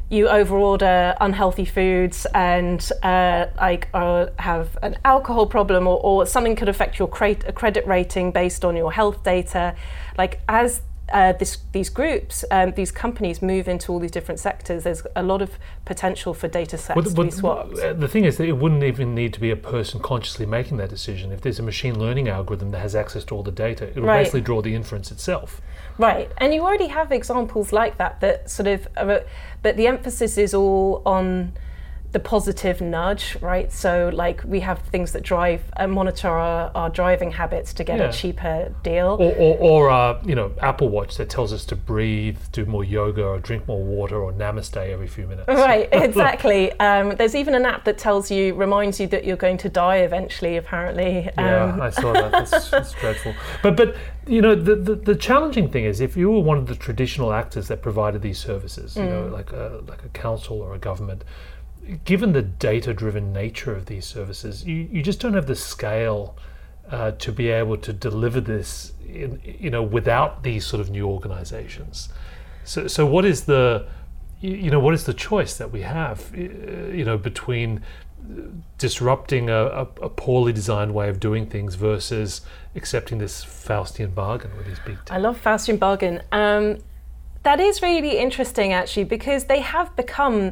you 0.10 0.26
overorder 0.28 1.16
unhealthy 1.20 1.66
foods 1.66 2.26
and 2.34 2.92
uh, 3.04 3.48
like 3.58 3.90
uh, 3.94 4.28
have 4.40 4.78
an 4.82 4.98
alcohol 5.04 5.46
problem 5.46 5.86
or, 5.86 6.00
or 6.02 6.26
something 6.26 6.56
could 6.56 6.70
affect 6.70 6.98
your 6.98 7.08
cre- 7.10 7.34
credit 7.56 7.86
rating 7.86 8.32
based 8.32 8.64
on 8.64 8.76
your 8.76 8.92
health 8.92 9.22
data 9.24 9.76
like 10.18 10.40
as 10.48 10.82
uh, 11.14 11.32
this, 11.34 11.60
these 11.72 11.90
groups, 11.90 12.44
um, 12.52 12.74
these 12.74 12.92
companies 12.92 13.42
move 13.42 13.68
into 13.70 13.92
all 13.92 14.00
these 14.00 14.12
different 14.12 14.40
sectors. 14.40 14.84
There's 14.84 15.04
a 15.16 15.24
lot 15.24 15.42
of 15.42 15.52
potential 15.86 16.34
for 16.34 16.50
data 16.50 16.78
sets 16.78 16.96
But, 16.96 17.16
to 17.16 17.24
be 17.24 17.32
swapped. 17.32 17.80
uh, 17.80 17.94
the 17.94 18.10
thing 18.10 18.26
is 18.26 18.36
that 18.38 18.46
it 18.48 18.58
wouldn't 18.58 18.84
even 18.84 19.16
need 19.16 19.34
to 19.36 19.40
be 19.40 19.50
a 19.50 19.56
person 19.56 20.02
consciously 20.02 20.46
making 20.46 20.78
that 20.78 20.90
decision. 20.90 21.32
If 21.32 21.42
there's 21.42 21.60
a 21.60 21.64
machine 21.64 21.98
learning 21.98 22.28
algorithm 22.28 22.72
that 22.72 22.80
has 22.80 22.94
access 22.94 23.24
to 23.26 23.36
all 23.36 23.44
the 23.44 23.52
data, 23.52 23.90
it'll 23.90 24.04
Right. 24.04 24.20
basically 24.20 24.42
draw 24.42 24.62
the 24.62 24.76
inference 24.76 25.10
itself. 25.10 25.62
Right, 25.98 26.32
and 26.38 26.54
you 26.54 26.62
already 26.62 26.88
have 26.88 27.12
examples 27.12 27.74
like 27.74 27.98
that. 27.98 28.20
That 28.20 28.50
sort 28.50 28.68
of, 28.68 28.88
uh, 28.96 29.20
but 29.64 29.78
the 29.78 29.88
emphasis 29.88 30.38
is 30.38 30.54
all 30.54 31.02
on 31.06 31.54
the 32.14 32.20
positive 32.20 32.80
nudge, 32.80 33.36
right? 33.42 33.72
So, 33.72 34.10
like 34.14 34.42
we 34.46 34.62
have 34.62 34.80
things 34.80 35.12
that 35.12 35.24
drive, 35.24 35.62
uh, 35.76 35.88
monitor 35.88 36.30
our, 36.30 36.72
our 36.74 36.90
driving 36.90 37.32
habits 37.32 37.74
to 37.76 37.84
get 37.84 38.00
Yeah. 38.00 38.06
a 38.06 38.14
cheaper 38.14 38.74
deal. 38.82 39.18
Or, 39.20 39.34
or, 39.36 39.58
or 39.58 39.90
uh, 39.90 40.22
you 40.26 40.34
know, 40.34 40.52
Apple 40.62 40.88
Watch 40.90 41.18
that 41.18 41.30
tells 41.30 41.52
us 41.52 41.66
to 41.66 41.76
breathe, 41.76 42.38
do 42.54 42.66
more 42.66 42.86
yoga, 42.86 43.24
or 43.24 43.40
drink 43.40 43.68
more 43.68 43.84
water, 43.84 44.22
or 44.22 44.32
namaste 44.32 44.78
every 44.78 45.08
few 45.08 45.28
minutes. 45.28 45.48
Right, 45.50 45.90
exactly. 45.92 46.72
Um, 46.80 47.16
there's 47.18 47.36
even 47.36 47.54
an 47.56 47.66
app 47.66 47.84
that 47.84 47.98
tells 47.98 48.32
you, 48.32 48.54
reminds 48.56 49.00
you 49.02 49.08
that 49.08 49.26
you're 49.26 49.36
going 49.36 49.58
to 49.58 49.70
die 49.70 49.98
eventually. 49.98 50.56
Apparently, 50.56 51.30
Yeah, 51.38 51.64
um, 51.74 51.82
I 51.82 51.90
saw 51.90 52.14
that. 52.22 52.32
That's, 52.32 52.70
that's 52.72 52.94
dreadful. 52.94 53.34
But 53.62 53.76
but 53.76 53.96
you 54.26 54.42
know 54.42 54.56
the, 54.56 54.76
the 54.76 54.96
the 54.96 55.16
challenging 55.16 55.70
thing 55.72 55.86
is 55.86 56.02
if 56.02 56.18
you 56.18 56.30
were 56.32 56.40
one 56.42 56.58
of 56.58 56.68
the 56.68 56.76
traditional 56.76 57.32
actors 57.34 57.68
that 57.68 57.82
provided 57.82 58.22
these 58.22 58.40
services, 58.40 58.96
you 58.96 59.04
know, 59.04 59.28
like 59.28 59.52
a 59.52 59.82
like 59.88 60.04
a 60.04 60.10
council 60.10 60.62
or 60.62 60.74
a 60.74 60.78
government, 60.80 61.24
given 62.06 62.34
the 62.34 62.42
data 62.42 62.94
driven 62.94 63.34
nature 63.34 63.76
of 63.76 63.86
these 63.86 64.06
services, 64.06 64.66
you, 64.66 64.88
you 64.92 65.02
just 65.02 65.20
don't 65.20 65.34
have 65.34 65.48
the 65.48 65.56
scale 65.56 66.36
uh, 66.90 67.12
to 67.12 67.32
be 67.32 67.50
able 67.50 67.78
to 67.78 67.94
deliver 67.94 68.40
this, 68.40 68.94
in, 69.08 69.42
you 69.44 69.70
know, 69.70 69.84
without 69.84 70.44
these 70.44 70.66
sort 70.66 70.82
of 70.82 70.90
new 70.90 71.06
organizations. 71.06 72.10
So 72.64 72.88
so 72.88 73.06
what 73.06 73.26
is 73.26 73.46
the 73.46 73.88
you 74.42 74.70
know 74.70 74.80
what 74.80 74.94
is 74.94 75.06
the 75.06 75.14
choice 75.14 75.58
that 75.58 75.72
we 75.72 75.82
have 75.82 76.32
uh, 76.36 76.40
you 76.40 77.04
know 77.04 77.18
between 77.18 77.82
disrupting 78.78 79.50
a, 79.50 79.88
a, 80.02 80.10
poorly 80.10 80.52
designed 80.52 80.94
way 80.94 81.08
of 81.08 81.20
doing 81.20 81.46
things 81.46 81.76
versus 81.76 82.42
accepting 82.76 83.20
this 83.20 83.46
Faustian 83.46 84.14
bargain 84.14 84.52
with 84.58 84.68
these 84.68 84.80
big 84.86 84.98
I 85.10 85.18
love 85.18 85.42
Faustian 85.42 85.80
bargain. 85.80 86.22
Um, 86.32 86.80
that 87.44 87.62
is 87.62 87.82
really 87.82 88.18
interesting, 88.18 88.74
actually, 88.74 89.06
because 89.06 89.46
they 89.46 89.62
have 89.62 89.96
become 89.96 90.52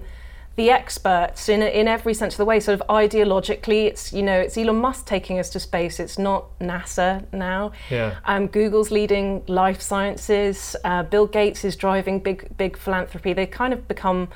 the 0.56 0.70
experts 0.70 1.50
in 1.50 1.62
in 1.62 1.88
every 1.88 2.14
sense 2.14 2.36
of 2.36 2.38
the 2.38 2.46
way. 2.46 2.60
Sort 2.60 2.80
of 2.80 2.88
ideologically, 2.88 3.86
it's 3.86 4.14
you 4.14 4.24
know 4.24 4.40
it's 4.40 4.58
Elon 4.58 4.78
Musk 4.78 5.06
taking 5.06 5.38
us 5.40 5.50
to 5.52 5.60
space. 5.60 6.00
It's 6.00 6.18
not 6.18 6.58
NASA 6.60 7.26
now. 7.34 7.74
Yeah. 7.90 8.16
Um, 8.26 8.48
Google's 8.48 8.92
leading 8.92 9.44
life 9.48 9.82
sciences. 9.82 10.76
Uh, 10.84 11.04
Bill 11.04 11.28
Gates 11.28 11.66
is 11.66 11.76
driving 11.76 12.20
big 12.20 12.56
big 12.58 12.78
philanthropy. 12.78 13.34
They 13.34 13.46
kind 13.46 13.74
of 13.74 13.88
become 13.88 14.30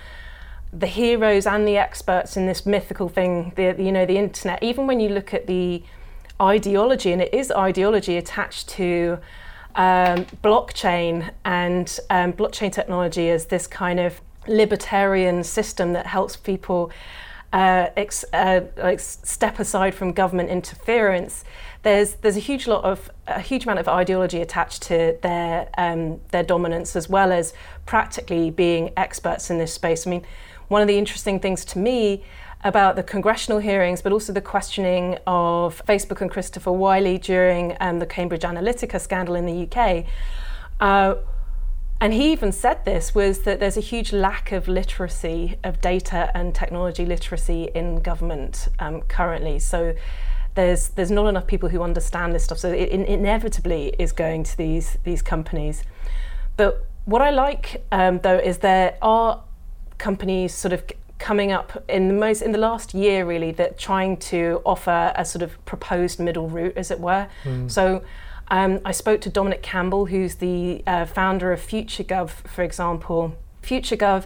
the 0.72 0.88
heroes 0.88 1.48
and 1.48 1.68
the 1.68 1.78
experts 1.78 2.38
in 2.38 2.46
this 2.46 2.66
mythical 2.66 3.08
thing. 3.10 3.54
The 3.56 3.76
you 3.80 3.92
know 3.92 4.06
the 4.06 4.18
internet. 4.18 4.62
Even 4.62 4.88
when 4.88 5.00
you 5.00 5.10
look 5.10 5.34
at 5.34 5.48
the 5.48 5.84
ideology, 6.42 7.14
and 7.14 7.22
it 7.22 7.34
is 7.34 7.50
ideology 7.52 8.18
attached 8.18 8.68
to 8.70 9.20
um, 9.76 10.26
blockchain 10.44 11.32
and 11.46 12.00
um, 12.10 12.34
blockchain 12.34 12.72
technology 12.72 13.30
as 13.30 13.46
this 13.46 13.68
kind 13.68 14.00
of 14.00 14.22
libertarian 14.48 15.43
system 15.43 15.93
that 15.93 16.08
helps 16.08 16.36
people 16.36 16.91
uh, 17.51 17.89
ex, 17.98 18.24
uh, 18.34 18.62
like 18.77 19.00
step 19.00 19.60
aside 19.60 19.96
from 19.96 20.13
government 20.13 20.50
interference. 20.50 21.43
There's 21.81 22.15
there's 22.15 22.38
a 22.38 22.41
huge 22.41 22.67
lot 22.67 22.84
of 22.84 23.10
a 23.27 23.41
huge 23.41 23.63
amount 23.63 23.79
of 23.79 23.88
ideology 23.88 24.41
attached 24.41 24.84
to 24.84 25.17
their 25.22 25.69
um, 25.77 26.19
their 26.31 26.43
dominance 26.43 26.96
as 26.96 27.10
well 27.10 27.31
as 27.31 27.53
practically 27.86 28.51
being 28.51 28.91
experts 28.96 29.50
in 29.50 29.58
this 29.58 29.74
space. 29.74 30.05
I 30.05 30.12
mean, 30.12 30.25
one 30.67 30.81
of 30.81 30.88
the 30.88 30.98
interesting 30.98 31.39
things 31.39 31.65
to 31.65 31.79
me 31.79 32.24
about 32.63 32.96
the 32.96 33.03
congressional 33.03 33.60
hearings, 33.60 34.01
but 34.01 34.12
also 34.12 34.34
the 34.34 34.41
questioning 34.41 35.17
of 35.25 35.81
Facebook 35.88 36.22
and 36.22 36.29
Christopher 36.29 36.74
Wylie 36.74 37.17
during 37.17 37.75
um, 37.79 38.00
the 38.00 38.05
Cambridge 38.05 38.41
Analytica 38.41 39.00
scandal 39.00 39.36
in 39.36 39.46
the 39.46 39.65
UK. 39.65 40.05
Uh, 40.79 41.15
and 42.01 42.13
he 42.13 42.32
even 42.32 42.51
said 42.51 42.86
this 42.86 43.13
was 43.13 43.39
that 43.39 43.60
there's 43.60 43.75
a 43.75 43.82
huge 43.82 44.13
lack 44.13 44.51
of 44.51 44.68
literacy 44.68 45.58
of 45.63 45.82
data 45.82 46.32
and 46.34 46.56
technology 46.56 47.06
literacy 47.06 47.70
in 47.75 48.01
government 48.01 48.70
um, 48.79 49.01
currently. 49.01 49.60
So 49.60 49.94
there's 50.56 50.89
there's 50.89 51.12
not 51.12 51.27
enough 51.27 51.46
people 51.46 51.70
who 51.70 51.82
understand 51.82 52.34
this 52.34 52.46
stuff. 52.46 52.60
So 52.60 52.70
it, 52.70 52.89
it 52.89 53.08
inevitably 53.08 53.96
is 54.00 54.13
going 54.13 54.44
to 54.44 54.58
these 54.58 54.98
these 55.03 55.22
companies. 55.22 55.84
But 56.56 56.86
what 57.06 57.22
I 57.22 57.32
like 57.32 57.86
um, 57.91 58.20
though 58.20 58.38
is 58.38 58.60
there 58.60 58.98
are 59.01 59.44
companies 59.98 60.53
sort 60.53 60.72
of 60.72 60.84
coming 61.18 61.51
up 61.51 61.84
in 61.89 62.08
the 62.08 62.13
most 62.13 62.41
in 62.41 62.53
the 62.53 62.58
last 62.58 62.94
year 62.94 63.25
really 63.25 63.51
that 63.51 63.77
trying 63.77 64.15
to 64.15 64.62
offer 64.65 65.12
a 65.15 65.25
sort 65.25 65.41
of 65.41 65.63
proposed 65.65 66.18
middle 66.18 66.48
route 66.48 66.77
as 66.77 66.91
it 66.91 67.00
were. 67.00 67.27
Mm. 67.44 67.70
So 67.70 68.01
um, 68.51 68.79
I 68.84 68.91
spoke 68.91 69.22
to 69.22 69.29
Dominic 69.29 69.62
Campbell, 69.62 70.08
who's 70.08 70.36
the 70.36 70.84
uh, 70.88 71.06
founder 71.06 71.51
of 71.51 71.60
FutureGov, 71.60 72.29
for 72.29 72.63
example. 72.63 73.36
FutureGov 73.62 74.25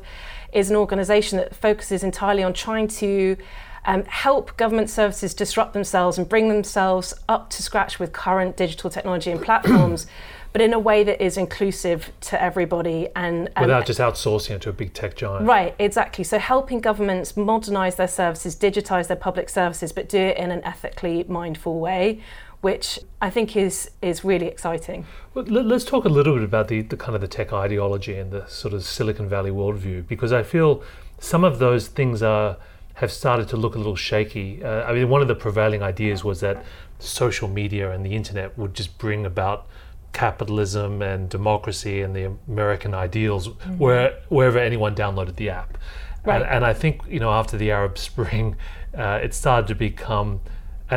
is 0.53 0.69
an 0.69 0.75
organisation 0.75 1.37
that 1.39 1.55
focuses 1.55 2.03
entirely 2.03 2.43
on 2.43 2.53
trying 2.53 2.87
to 2.87 3.37
um, 3.85 4.03
help 4.05 4.55
government 4.55 4.89
services 4.89 5.33
disrupt 5.33 5.73
themselves 5.73 6.17
and 6.17 6.29
bring 6.29 6.47
themselves 6.47 7.13
up 7.27 7.49
to 7.49 7.61
scratch 7.61 7.99
with 7.99 8.13
current 8.13 8.55
digital 8.55 8.89
technology 8.89 9.31
and 9.31 9.41
platforms. 9.41 10.07
but 10.53 10.61
in 10.61 10.71
a 10.71 10.79
way 10.79 11.03
that 11.03 11.21
is 11.21 11.35
inclusive 11.35 12.11
to 12.21 12.41
everybody 12.41 13.09
and, 13.15 13.49
and 13.55 13.65
without 13.65 13.87
just 13.87 13.99
outsourcing 13.99 14.51
it 14.51 14.61
to 14.61 14.69
a 14.69 14.73
big 14.73 14.93
tech 14.93 15.15
giant. 15.15 15.47
Right, 15.47 15.75
exactly. 15.79 16.23
So 16.23 16.37
helping 16.37 16.79
governments 16.79 17.35
modernize 17.35 17.95
their 17.95 18.07
services, 18.07 18.55
digitize 18.55 19.07
their 19.07 19.17
public 19.17 19.49
services, 19.49 19.91
but 19.91 20.07
do 20.07 20.19
it 20.19 20.37
in 20.37 20.51
an 20.51 20.63
ethically 20.63 21.25
mindful 21.27 21.79
way 21.79 22.21
which 22.63 22.97
I 23.21 23.29
think 23.29 23.57
is 23.57 23.91
is 24.01 24.23
really 24.23 24.47
exciting. 24.47 25.05
Well, 25.33 25.43
let's 25.45 25.83
talk 25.83 26.05
a 26.05 26.09
little 26.09 26.33
bit 26.35 26.43
about 26.43 26.69
the, 26.69 26.81
the 26.81 26.95
kind 26.95 27.13
of 27.13 27.19
the 27.19 27.27
tech 27.27 27.51
ideology 27.51 28.15
and 28.15 28.31
the 28.31 28.47
sort 28.47 28.73
of 28.73 28.85
Silicon 28.85 29.27
Valley 29.27 29.51
worldview, 29.51 30.07
because 30.07 30.31
I 30.31 30.43
feel 30.43 30.81
some 31.19 31.43
of 31.43 31.59
those 31.59 31.89
things 31.89 32.23
are 32.23 32.55
have 32.95 33.11
started 33.11 33.49
to 33.49 33.57
look 33.57 33.75
a 33.75 33.77
little 33.77 33.97
shaky. 33.97 34.63
Uh, 34.63 34.83
I 34.85 34.93
mean, 34.93 35.09
one 35.09 35.21
of 35.21 35.27
the 35.27 35.35
prevailing 35.35 35.83
ideas 35.83 36.23
was 36.23 36.39
that 36.39 36.63
social 36.99 37.49
media 37.49 37.91
and 37.91 38.05
the 38.05 38.15
internet 38.15 38.57
would 38.57 38.73
just 38.73 38.97
bring 38.97 39.25
about 39.25 39.67
capitalism 40.13 41.01
and 41.01 41.27
democracy 41.27 42.01
and 42.01 42.15
the 42.15 42.31
American 42.47 42.93
ideals 42.93 43.49
mm-hmm. 43.49 43.77
where 43.77 44.19
wherever 44.29 44.59
anyone 44.59 44.95
downloaded 44.95 45.35
the 45.35 45.49
app. 45.49 45.77
Right. 46.23 46.41
And, 46.41 46.49
and, 46.49 46.65
I 46.65 46.73
think 46.73 47.01
you 47.09 47.19
know 47.19 47.31
after 47.31 47.57
the 47.57 47.71
Arab 47.71 47.97
Spring, 48.09 48.55
uh, 48.97 49.19
it 49.21 49.33
started 49.33 49.67
to 49.67 49.75
become 49.75 50.39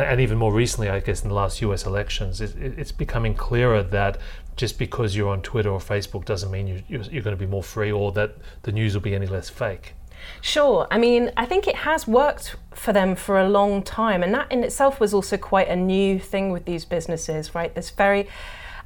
and 0.03 0.21
even 0.21 0.37
more 0.37 0.53
recently, 0.53 0.89
I 0.89 0.99
guess, 0.99 1.23
in 1.23 1.29
the 1.29 1.35
last 1.35 1.61
US 1.61 1.85
elections, 1.85 2.41
it's 2.41 2.91
becoming 2.91 3.33
clearer 3.33 3.83
that 3.83 4.17
just 4.55 4.79
because 4.79 5.15
you're 5.15 5.29
on 5.29 5.41
Twitter 5.41 5.69
or 5.69 5.79
Facebook 5.79 6.25
doesn't 6.25 6.51
mean 6.51 6.83
you're, 6.87 7.01
you're 7.03 7.21
going 7.21 7.35
to 7.35 7.39
be 7.39 7.45
more 7.45 7.63
free 7.63 7.91
or 7.91 8.11
that 8.13 8.35
the 8.63 8.71
news 8.71 8.93
will 8.93 9.01
be 9.01 9.15
any 9.15 9.27
less 9.27 9.49
fake. 9.49 9.93
Sure. 10.41 10.87
I 10.91 10.97
mean, 10.97 11.31
I 11.37 11.45
think 11.45 11.67
it 11.67 11.75
has 11.75 12.07
worked 12.07 12.55
for 12.73 12.91
them 12.91 13.15
for 13.15 13.39
a 13.39 13.47
long 13.47 13.83
time. 13.83 14.23
And 14.23 14.33
that 14.33 14.51
in 14.51 14.63
itself 14.63 14.99
was 14.99 15.13
also 15.13 15.37
quite 15.37 15.67
a 15.67 15.75
new 15.75 16.19
thing 16.19 16.51
with 16.51 16.65
these 16.65 16.85
businesses, 16.85 17.55
right? 17.55 17.73
This 17.73 17.89
very. 17.89 18.27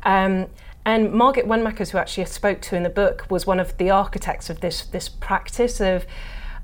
Um, 0.04 0.48
and 0.84 1.14
Margit 1.14 1.46
Wennmachers, 1.46 1.92
who 1.92 2.00
actually 2.00 2.24
I 2.24 2.28
spoke 2.28 2.60
to 2.62 2.76
in 2.76 2.84
the 2.84 2.90
book, 2.90 3.26
was 3.30 3.46
one 3.46 3.60
of 3.60 3.78
the 3.78 3.92
architects 3.92 4.50
of 4.50 4.62
this, 4.62 4.84
this 4.84 5.10
practice 5.10 5.80
of 5.80 6.06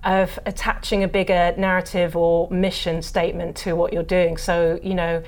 of 0.07 0.39
attaching 0.45 1.03
a 1.03 1.07
bigger 1.07 1.53
narrative 1.57 2.15
or 2.15 2.49
mission 2.49 3.01
statement 3.01 3.57
to 3.57 3.73
what 3.73 3.91
you're 3.91 4.03
doing. 4.03 4.37
So, 4.37 4.79
you 4.81 4.95
know, 4.95 5.21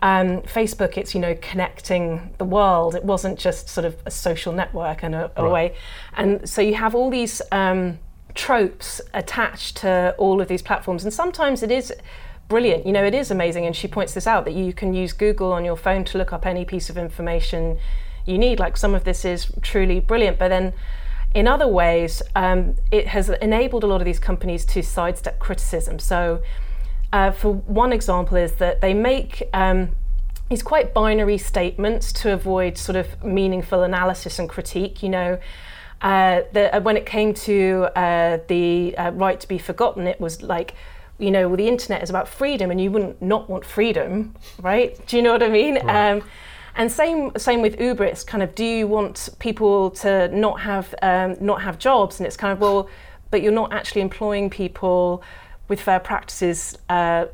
um, 0.00 0.42
Facebook, 0.42 0.96
it's 0.98 1.14
you 1.14 1.20
know 1.20 1.34
connecting 1.40 2.34
the 2.38 2.44
world. 2.44 2.94
It 2.94 3.04
wasn't 3.04 3.38
just 3.38 3.68
sort 3.68 3.84
of 3.84 3.96
a 4.04 4.10
social 4.10 4.52
network 4.52 5.02
and 5.02 5.14
a, 5.14 5.32
a 5.34 5.42
right. 5.42 5.52
way. 5.52 5.76
And 6.14 6.48
so 6.48 6.60
you 6.60 6.74
have 6.74 6.94
all 6.94 7.10
these 7.10 7.42
um, 7.50 7.98
tropes 8.34 9.00
attached 9.14 9.78
to 9.78 10.14
all 10.18 10.40
of 10.40 10.46
these 10.46 10.62
platforms, 10.62 11.02
and 11.02 11.12
sometimes 11.12 11.62
it 11.62 11.72
is 11.72 11.92
brilliant. 12.48 12.86
You 12.86 12.92
know, 12.92 13.04
it 13.04 13.14
is 13.14 13.30
amazing. 13.30 13.66
And 13.66 13.74
she 13.74 13.88
points 13.88 14.12
this 14.12 14.26
out 14.26 14.44
that 14.44 14.54
you 14.54 14.72
can 14.72 14.94
use 14.94 15.12
Google 15.12 15.52
on 15.52 15.64
your 15.64 15.76
phone 15.76 16.04
to 16.04 16.18
look 16.18 16.32
up 16.32 16.46
any 16.46 16.64
piece 16.64 16.90
of 16.90 16.98
information 16.98 17.78
you 18.26 18.38
need. 18.38 18.60
Like 18.60 18.76
some 18.76 18.94
of 18.94 19.04
this 19.04 19.24
is 19.24 19.50
truly 19.62 20.00
brilliant, 20.00 20.38
but 20.38 20.48
then 20.48 20.74
in 21.34 21.46
other 21.46 21.68
ways, 21.68 22.22
um, 22.34 22.76
it 22.90 23.08
has 23.08 23.28
enabled 23.28 23.84
a 23.84 23.86
lot 23.86 24.00
of 24.00 24.04
these 24.04 24.18
companies 24.18 24.64
to 24.66 24.82
sidestep 24.82 25.38
criticism. 25.38 25.98
So, 25.98 26.42
uh, 27.12 27.30
for 27.30 27.54
one 27.54 27.92
example, 27.92 28.36
is 28.36 28.52
that 28.54 28.80
they 28.80 28.94
make 28.94 29.42
um, 29.52 29.90
these 30.48 30.62
quite 30.62 30.94
binary 30.94 31.38
statements 31.38 32.12
to 32.14 32.32
avoid 32.32 32.78
sort 32.78 32.96
of 32.96 33.22
meaningful 33.22 33.82
analysis 33.82 34.38
and 34.38 34.48
critique. 34.48 35.02
You 35.02 35.10
know, 35.10 35.38
uh, 36.00 36.42
the, 36.52 36.74
uh, 36.74 36.80
when 36.80 36.96
it 36.96 37.06
came 37.06 37.34
to 37.34 37.88
uh, 37.94 38.38
the 38.48 38.96
uh, 38.96 39.10
right 39.12 39.38
to 39.38 39.48
be 39.48 39.58
forgotten, 39.58 40.06
it 40.06 40.20
was 40.20 40.42
like 40.42 40.74
you 41.18 41.32
know, 41.32 41.48
well, 41.48 41.56
the 41.56 41.66
internet 41.66 42.02
is 42.02 42.10
about 42.10 42.28
freedom, 42.28 42.70
and 42.70 42.80
you 42.80 42.92
wouldn't 42.92 43.20
not 43.20 43.50
want 43.50 43.64
freedom, 43.64 44.36
right? 44.62 45.04
Do 45.08 45.16
you 45.16 45.22
know 45.22 45.32
what 45.32 45.42
I 45.42 45.48
mean? 45.48 45.74
Right. 45.74 46.12
Um, 46.12 46.22
and 46.78 46.90
same 46.90 47.32
same 47.36 47.60
with 47.60 47.80
Uber. 47.80 48.04
It's 48.04 48.24
kind 48.24 48.42
of 48.42 48.54
do 48.54 48.64
you 48.64 48.86
want 48.86 49.28
people 49.40 49.90
to 49.90 50.28
not 50.28 50.60
have 50.60 50.94
um, 51.02 51.36
not 51.40 51.60
have 51.62 51.78
jobs? 51.78 52.20
And 52.20 52.26
it's 52.26 52.36
kind 52.36 52.52
of 52.52 52.60
well, 52.60 52.88
but 53.30 53.42
you're 53.42 53.52
not 53.52 53.72
actually 53.72 54.00
employing 54.00 54.48
people 54.48 55.22
with 55.68 55.80
fair 55.80 56.00
practices. 56.00 56.78
Uh, 56.88 57.26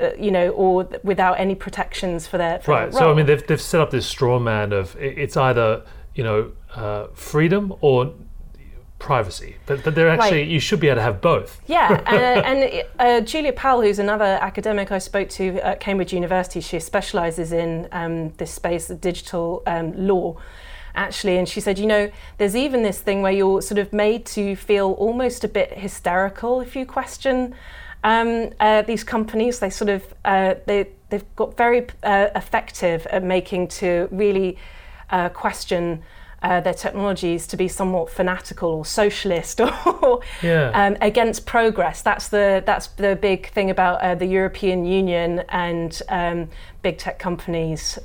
uh, 0.00 0.10
you 0.18 0.32
know, 0.32 0.48
or 0.50 0.88
without 1.04 1.34
any 1.34 1.54
protections 1.54 2.26
for 2.26 2.36
their 2.36 2.58
for 2.58 2.72
right. 2.72 2.90
Their 2.90 3.00
so 3.00 3.12
I 3.12 3.14
mean, 3.14 3.26
they've 3.26 3.46
they've 3.46 3.60
set 3.60 3.80
up 3.80 3.90
this 3.90 4.06
straw 4.06 4.38
man 4.40 4.72
of 4.72 4.96
it's 4.98 5.36
either 5.36 5.84
you 6.14 6.24
know 6.24 6.52
uh, 6.74 7.08
freedom 7.14 7.72
or 7.80 8.12
privacy, 9.04 9.56
but, 9.66 9.84
but 9.84 9.94
they're 9.94 10.08
actually 10.08 10.38
right. 10.38 10.48
you 10.48 10.58
should 10.58 10.80
be 10.80 10.88
able 10.88 10.96
to 10.96 11.02
have 11.02 11.20
both. 11.20 11.60
Yeah, 11.66 12.02
uh, 12.06 12.14
and 12.14 12.84
uh, 12.98 13.20
Julia 13.20 13.52
Powles, 13.52 13.84
who's 13.84 13.98
another 13.98 14.38
academic 14.40 14.90
I 14.90 14.98
spoke 14.98 15.28
to 15.30 15.58
at 15.58 15.78
Cambridge 15.78 16.14
University, 16.14 16.62
she 16.62 16.80
specialises 16.80 17.52
in 17.52 17.86
um, 17.92 18.30
this 18.38 18.50
space, 18.50 18.86
the 18.86 18.94
digital 18.94 19.62
um, 19.66 19.92
law. 19.94 20.36
Actually, 20.94 21.36
and 21.36 21.46
she 21.46 21.60
said, 21.60 21.78
you 21.78 21.86
know, 21.86 22.10
there's 22.38 22.56
even 22.56 22.82
this 22.82 23.00
thing 23.00 23.20
where 23.20 23.32
you're 23.32 23.60
sort 23.60 23.78
of 23.78 23.92
made 23.92 24.24
to 24.24 24.56
feel 24.56 24.92
almost 24.92 25.44
a 25.44 25.48
bit 25.48 25.76
hysterical 25.76 26.60
if 26.60 26.74
you 26.74 26.86
question 26.86 27.54
um, 28.04 28.50
uh, 28.60 28.80
these 28.82 29.04
companies. 29.04 29.58
They 29.58 29.70
sort 29.70 29.90
of 29.90 30.14
uh, 30.24 30.54
they 30.66 30.88
they've 31.10 31.36
got 31.36 31.58
very 31.58 31.86
uh, 32.04 32.28
effective 32.34 33.06
at 33.10 33.22
making 33.22 33.68
to 33.80 34.08
really 34.12 34.56
uh, 35.10 35.28
question 35.28 36.02
uh, 36.44 36.60
their 36.60 36.74
technologies 36.74 37.46
to 37.46 37.56
be 37.56 37.66
somewhat 37.66 38.10
fanatical 38.10 38.68
or 38.68 38.84
socialist 38.84 39.60
or 39.62 40.20
yeah. 40.42 40.70
um, 40.74 40.96
against 41.00 41.46
progress. 41.46 42.02
That's 42.02 42.28
the 42.28 42.62
that's 42.66 42.88
the 42.88 43.16
big 43.16 43.50
thing 43.50 43.70
about 43.70 44.02
uh, 44.02 44.14
the 44.14 44.26
European 44.26 44.84
Union 44.84 45.42
and 45.48 46.00
um, 46.10 46.48
big 46.82 46.98
tech 46.98 47.18
companies. 47.18 47.98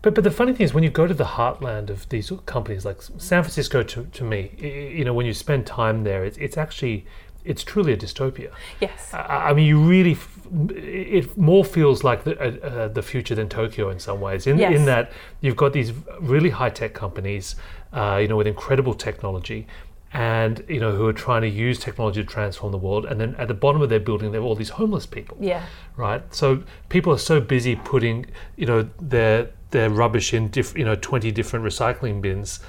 But 0.00 0.14
but 0.14 0.24
the 0.24 0.30
funny 0.30 0.54
thing 0.54 0.64
is, 0.64 0.72
when 0.72 0.84
you 0.84 0.90
go 0.90 1.06
to 1.06 1.14
the 1.14 1.24
heartland 1.24 1.90
of 1.90 2.08
these 2.08 2.32
companies, 2.46 2.84
like 2.84 3.02
San 3.02 3.42
Francisco, 3.42 3.82
to, 3.82 4.04
to 4.04 4.24
me, 4.24 4.52
you 4.96 5.04
know, 5.04 5.12
when 5.12 5.26
you 5.26 5.34
spend 5.34 5.66
time 5.66 6.04
there, 6.04 6.24
it's, 6.24 6.38
it's 6.38 6.56
actually 6.56 7.04
it's 7.50 7.64
truly 7.64 7.92
a 7.92 7.96
dystopia. 7.96 8.50
Yes. 8.80 9.12
I, 9.12 9.50
I 9.50 9.54
mean, 9.54 9.66
you 9.66 9.78
really, 9.94 10.12
f- 10.12 10.38
it 10.70 11.36
more 11.36 11.64
feels 11.64 12.04
like 12.04 12.20
the, 12.24 12.34
uh, 12.38 12.66
uh, 12.66 12.88
the 12.88 13.02
future 13.02 13.34
than 13.34 13.48
Tokyo 13.48 13.90
in 13.90 13.98
some 13.98 14.20
ways. 14.20 14.46
In, 14.46 14.58
yes. 14.58 14.76
in 14.76 14.84
that 14.84 15.12
you've 15.40 15.56
got 15.56 15.72
these 15.72 15.92
really 16.20 16.50
high 16.50 16.70
tech 16.70 16.92
companies, 16.94 17.56
uh, 17.92 18.18
you 18.22 18.28
know, 18.28 18.36
with 18.36 18.46
incredible 18.46 18.94
technology, 18.94 19.66
and 20.14 20.64
you 20.68 20.80
know 20.80 20.92
who 20.96 21.06
are 21.06 21.12
trying 21.12 21.42
to 21.42 21.48
use 21.48 21.78
technology 21.78 22.22
to 22.22 22.26
transform 22.26 22.72
the 22.72 22.78
world. 22.78 23.04
And 23.04 23.20
then 23.20 23.34
at 23.36 23.48
the 23.48 23.54
bottom 23.54 23.82
of 23.82 23.88
their 23.88 24.00
building, 24.00 24.32
they 24.32 24.38
have 24.38 24.44
all 24.44 24.54
these 24.54 24.70
homeless 24.70 25.06
people. 25.06 25.36
Yeah. 25.40 25.62
Right. 25.96 26.22
So 26.34 26.62
people 26.88 27.12
are 27.12 27.18
so 27.18 27.40
busy 27.40 27.76
putting, 27.76 28.26
you 28.56 28.66
know, 28.66 28.88
their 29.00 29.50
their 29.70 29.90
rubbish 29.90 30.32
in, 30.32 30.48
diff- 30.48 30.76
you 30.78 30.84
know, 30.84 30.96
twenty 30.96 31.30
different 31.30 31.64
recycling 31.64 32.22
bins 32.22 32.60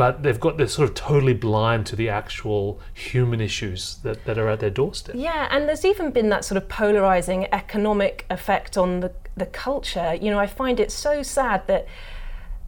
but 0.00 0.22
they've 0.22 0.40
got 0.40 0.56
they're 0.56 0.66
sort 0.66 0.88
of 0.88 0.94
totally 0.94 1.34
blind 1.34 1.84
to 1.84 1.94
the 1.94 2.08
actual 2.08 2.80
human 2.94 3.38
issues 3.38 3.96
that, 4.02 4.24
that 4.24 4.38
are 4.38 4.48
at 4.48 4.60
their 4.60 4.70
doorstep. 4.70 5.14
Yeah, 5.14 5.46
and 5.50 5.68
there's 5.68 5.84
even 5.84 6.10
been 6.10 6.30
that 6.30 6.42
sort 6.42 6.56
of 6.56 6.70
polarizing 6.70 7.46
economic 7.52 8.24
effect 8.30 8.78
on 8.78 9.00
the, 9.00 9.12
the 9.36 9.44
culture. 9.44 10.14
You 10.14 10.30
know, 10.30 10.38
I 10.38 10.46
find 10.46 10.80
it 10.80 10.90
so 10.90 11.22
sad 11.22 11.66
that 11.66 11.86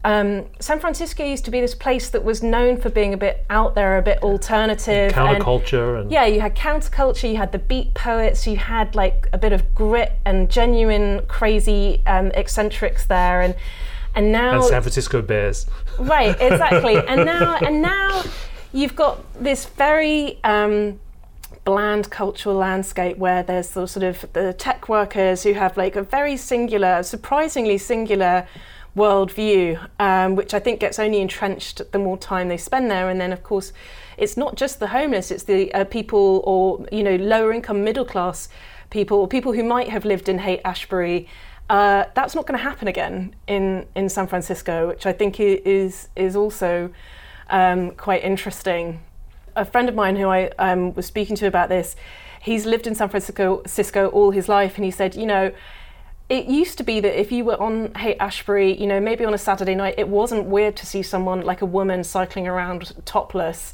um, 0.05 0.45
San 0.61 0.79
Francisco 0.79 1.25
used 1.25 1.47
to 1.47 1.51
be 1.51 1.62
this 1.62 1.75
place 1.75 2.11
that 2.11 2.23
was 2.23 2.43
known 2.43 2.77
for 2.77 2.91
being 2.91 3.15
a 3.15 3.17
bit 3.17 3.47
out 3.49 3.75
there, 3.75 3.97
a 3.97 4.03
bit 4.03 4.23
alternative. 4.23 5.12
Counterculture. 5.12 5.95
And, 5.95 6.03
and 6.03 6.12
yeah, 6.12 6.27
you 6.27 6.43
had 6.43 6.55
counterculture, 6.55 7.31
you 7.31 7.39
had 7.39 7.51
the 7.53 7.61
beat 7.61 7.95
poets, 7.95 8.47
you 8.47 8.59
had 8.59 8.95
like 8.95 9.27
a 9.33 9.39
bit 9.39 9.55
of 9.55 9.75
grit 9.75 10.12
and 10.27 10.51
genuine 10.51 11.25
crazy 11.29 12.03
um, 12.07 12.31
eccentrics 12.33 13.07
there. 13.07 13.41
And 13.41 13.55
and 14.14 14.33
now 14.33 14.57
and 14.57 14.64
San 14.64 14.83
Francisco 14.83 15.23
Bears. 15.23 15.66
Right, 15.99 16.37
exactly. 16.40 16.97
and 16.97 17.25
now 17.25 17.57
and 17.57 17.83
now 17.83 18.25
you've 18.73 18.97
got 18.97 19.21
this 19.42 19.66
very 19.66 20.38
um, 20.45 21.00
bland 21.64 22.11
cultural 22.11 22.57
landscape 22.57 23.16
where 23.19 23.42
there's 23.42 23.71
the 23.71 23.87
sort 23.87 24.04
of 24.04 24.25
the 24.33 24.52
tech 24.52 24.88
workers 24.88 25.42
who 25.42 25.52
have 25.52 25.76
like 25.76 25.97
a 25.97 26.02
very 26.02 26.37
singular, 26.37 27.02
surprisingly 27.02 27.78
singular 27.78 28.47
worldview, 28.97 29.88
um, 29.99 30.37
which 30.37 30.52
I 30.52 30.59
think 30.59 30.81
gets 30.81 30.99
only 30.99 31.21
entrenched 31.21 31.81
the 31.92 31.99
more 31.99 32.19
time 32.19 32.49
they 32.49 32.57
spend 32.57 32.90
there. 32.90 33.09
And 33.09 33.21
then, 33.21 33.33
of 33.33 33.42
course, 33.42 33.73
it's 34.16 34.37
not 34.37 34.57
just 34.57 34.81
the 34.81 34.88
homeless; 34.88 35.31
it's 35.31 35.45
the 35.45 35.73
uh, 35.73 35.85
people 35.85 36.42
or 36.45 36.85
you 36.92 37.02
know 37.02 37.16
lower 37.16 37.52
income, 37.52 37.85
middle 37.85 38.04
class 38.04 38.49
people, 38.90 39.19
or 39.19 39.28
people 39.28 39.52
who 39.52 39.64
might 39.64 39.88
have 39.88 40.04
lived 40.04 40.28
in 40.28 40.38
Haight 40.38 40.61
Ashbury. 40.64 41.28
Uh, 41.73 42.05
that's 42.12 42.35
not 42.35 42.47
going 42.47 42.59
to 42.59 42.62
happen 42.62 42.87
again 42.87 43.35
in, 43.47 43.87
in 43.97 44.07
San 44.07 44.26
Francisco, 44.26 44.88
which 44.88 45.07
I 45.07 45.12
think 45.14 45.41
is 45.41 46.09
is 46.14 46.37
also 46.37 46.93
um, 47.49 47.93
quite 47.93 48.23
interesting. 48.23 49.00
A 49.57 49.64
friend 49.64 49.88
of 49.88 49.95
mine 49.95 50.17
who 50.17 50.29
I 50.29 50.50
um, 50.59 50.93
was 50.93 51.07
speaking 51.07 51.35
to 51.37 51.47
about 51.47 51.71
this, 51.71 51.97
he's 52.43 52.67
lived 52.67 52.87
in 52.87 52.95
San 52.95 53.09
Francisco, 53.09 53.62
Cisco 53.64 54.09
all 54.09 54.33
his 54.33 54.50
life, 54.50 54.76
and 54.76 54.85
he 54.85 54.91
said, 54.91 55.14
you 55.14 55.25
know, 55.25 55.50
it 56.29 56.45
used 56.45 56.76
to 56.76 56.85
be 56.85 57.00
that 57.00 57.19
if 57.19 57.33
you 57.33 57.43
were 57.43 57.59
on 57.59 57.95
Haight 57.95 58.19
Ashbury, 58.21 58.79
you 58.79 58.87
know, 58.87 59.00
maybe 59.00 59.25
on 59.25 59.33
a 59.33 59.38
Saturday 59.38 59.75
night, 59.75 59.95
it 59.97 60.09
wasn't 60.09 60.45
weird 60.45 60.76
to 60.76 60.85
see 60.85 61.02
someone 61.02 61.41
like 61.41 61.62
a 61.62 61.67
woman 61.67 62.05
cycling 62.05 62.47
around 62.47 62.93
topless. 63.07 63.73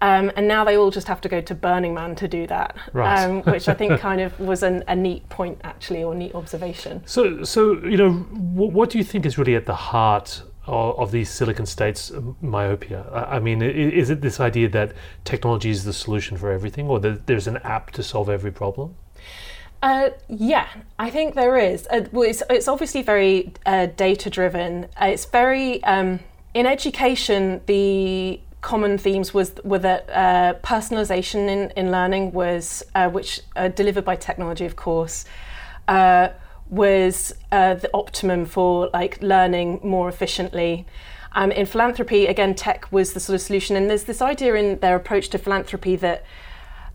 Um, 0.00 0.30
and 0.36 0.46
now 0.46 0.64
they 0.64 0.76
all 0.76 0.90
just 0.90 1.08
have 1.08 1.20
to 1.22 1.28
go 1.28 1.40
to 1.40 1.54
Burning 1.54 1.92
Man 1.92 2.14
to 2.16 2.28
do 2.28 2.46
that, 2.46 2.76
Right. 2.92 3.24
um, 3.24 3.42
which 3.52 3.68
I 3.68 3.74
think 3.74 3.98
kind 3.98 4.20
of 4.20 4.38
was 4.38 4.62
an, 4.62 4.84
a 4.86 4.94
neat 4.94 5.28
point, 5.28 5.60
actually, 5.64 6.04
or 6.04 6.14
neat 6.14 6.34
observation. 6.34 7.02
So, 7.04 7.42
so 7.42 7.72
you 7.84 7.96
know, 7.96 8.12
w- 8.54 8.70
what 8.70 8.90
do 8.90 8.98
you 8.98 9.04
think 9.04 9.26
is 9.26 9.38
really 9.38 9.56
at 9.56 9.66
the 9.66 9.74
heart 9.74 10.42
of, 10.66 10.98
of 10.98 11.10
these 11.10 11.28
Silicon 11.30 11.66
States 11.66 12.12
um, 12.12 12.36
myopia? 12.40 13.06
I 13.12 13.36
I 13.36 13.38
mean, 13.40 13.60
is 13.60 14.08
it 14.10 14.20
this 14.20 14.38
idea 14.38 14.68
that 14.68 14.92
technology 15.24 15.70
is 15.70 15.82
the 15.84 15.92
solution 15.92 16.36
for 16.36 16.52
everything, 16.52 16.88
or 16.88 17.00
that 17.00 17.26
there's 17.26 17.48
an 17.48 17.56
app 17.64 17.90
to 17.92 18.02
solve 18.04 18.28
every 18.28 18.52
problem? 18.52 18.94
Uh, 19.82 20.10
yeah, 20.28 20.66
I 20.98 21.10
think 21.10 21.34
there 21.34 21.56
is. 21.56 21.86
Uh, 21.90 22.00
well, 22.12 22.28
it's, 22.28 22.42
it's 22.50 22.66
obviously 22.68 23.02
very 23.02 23.52
uh, 23.66 23.86
data 23.96 24.28
driven. 24.30 24.84
Uh, 25.00 25.06
it's 25.06 25.24
very 25.24 25.82
um, 25.84 26.18
in 26.54 26.66
education. 26.66 27.60
The 27.66 28.40
common 28.60 28.98
themes 28.98 29.32
was 29.32 29.52
were 29.64 29.78
that 29.78 30.08
uh, 30.10 30.54
personalization 30.62 31.48
in, 31.48 31.70
in 31.76 31.90
learning 31.90 32.32
was 32.32 32.82
uh, 32.94 33.08
which 33.08 33.40
uh, 33.56 33.68
delivered 33.68 34.04
by 34.04 34.16
technology, 34.16 34.64
of 34.64 34.76
course. 34.76 35.24
Uh, 35.86 36.28
was 36.70 37.34
uh, 37.50 37.74
the 37.74 37.90
optimum 37.94 38.44
for 38.44 38.90
like 38.92 39.22
learning 39.22 39.80
more 39.82 40.08
efficiently. 40.08 40.86
Um, 41.32 41.50
in 41.52 41.66
philanthropy, 41.66 42.26
again, 42.26 42.54
tech 42.54 42.90
was 42.92 43.12
the 43.12 43.20
sort 43.20 43.36
of 43.36 43.40
solution. 43.40 43.76
And 43.76 43.88
there's 43.88 44.04
this 44.04 44.20
idea 44.20 44.54
in 44.54 44.78
their 44.80 44.96
approach 44.96 45.28
to 45.30 45.38
philanthropy 45.38 45.96
that 45.96 46.24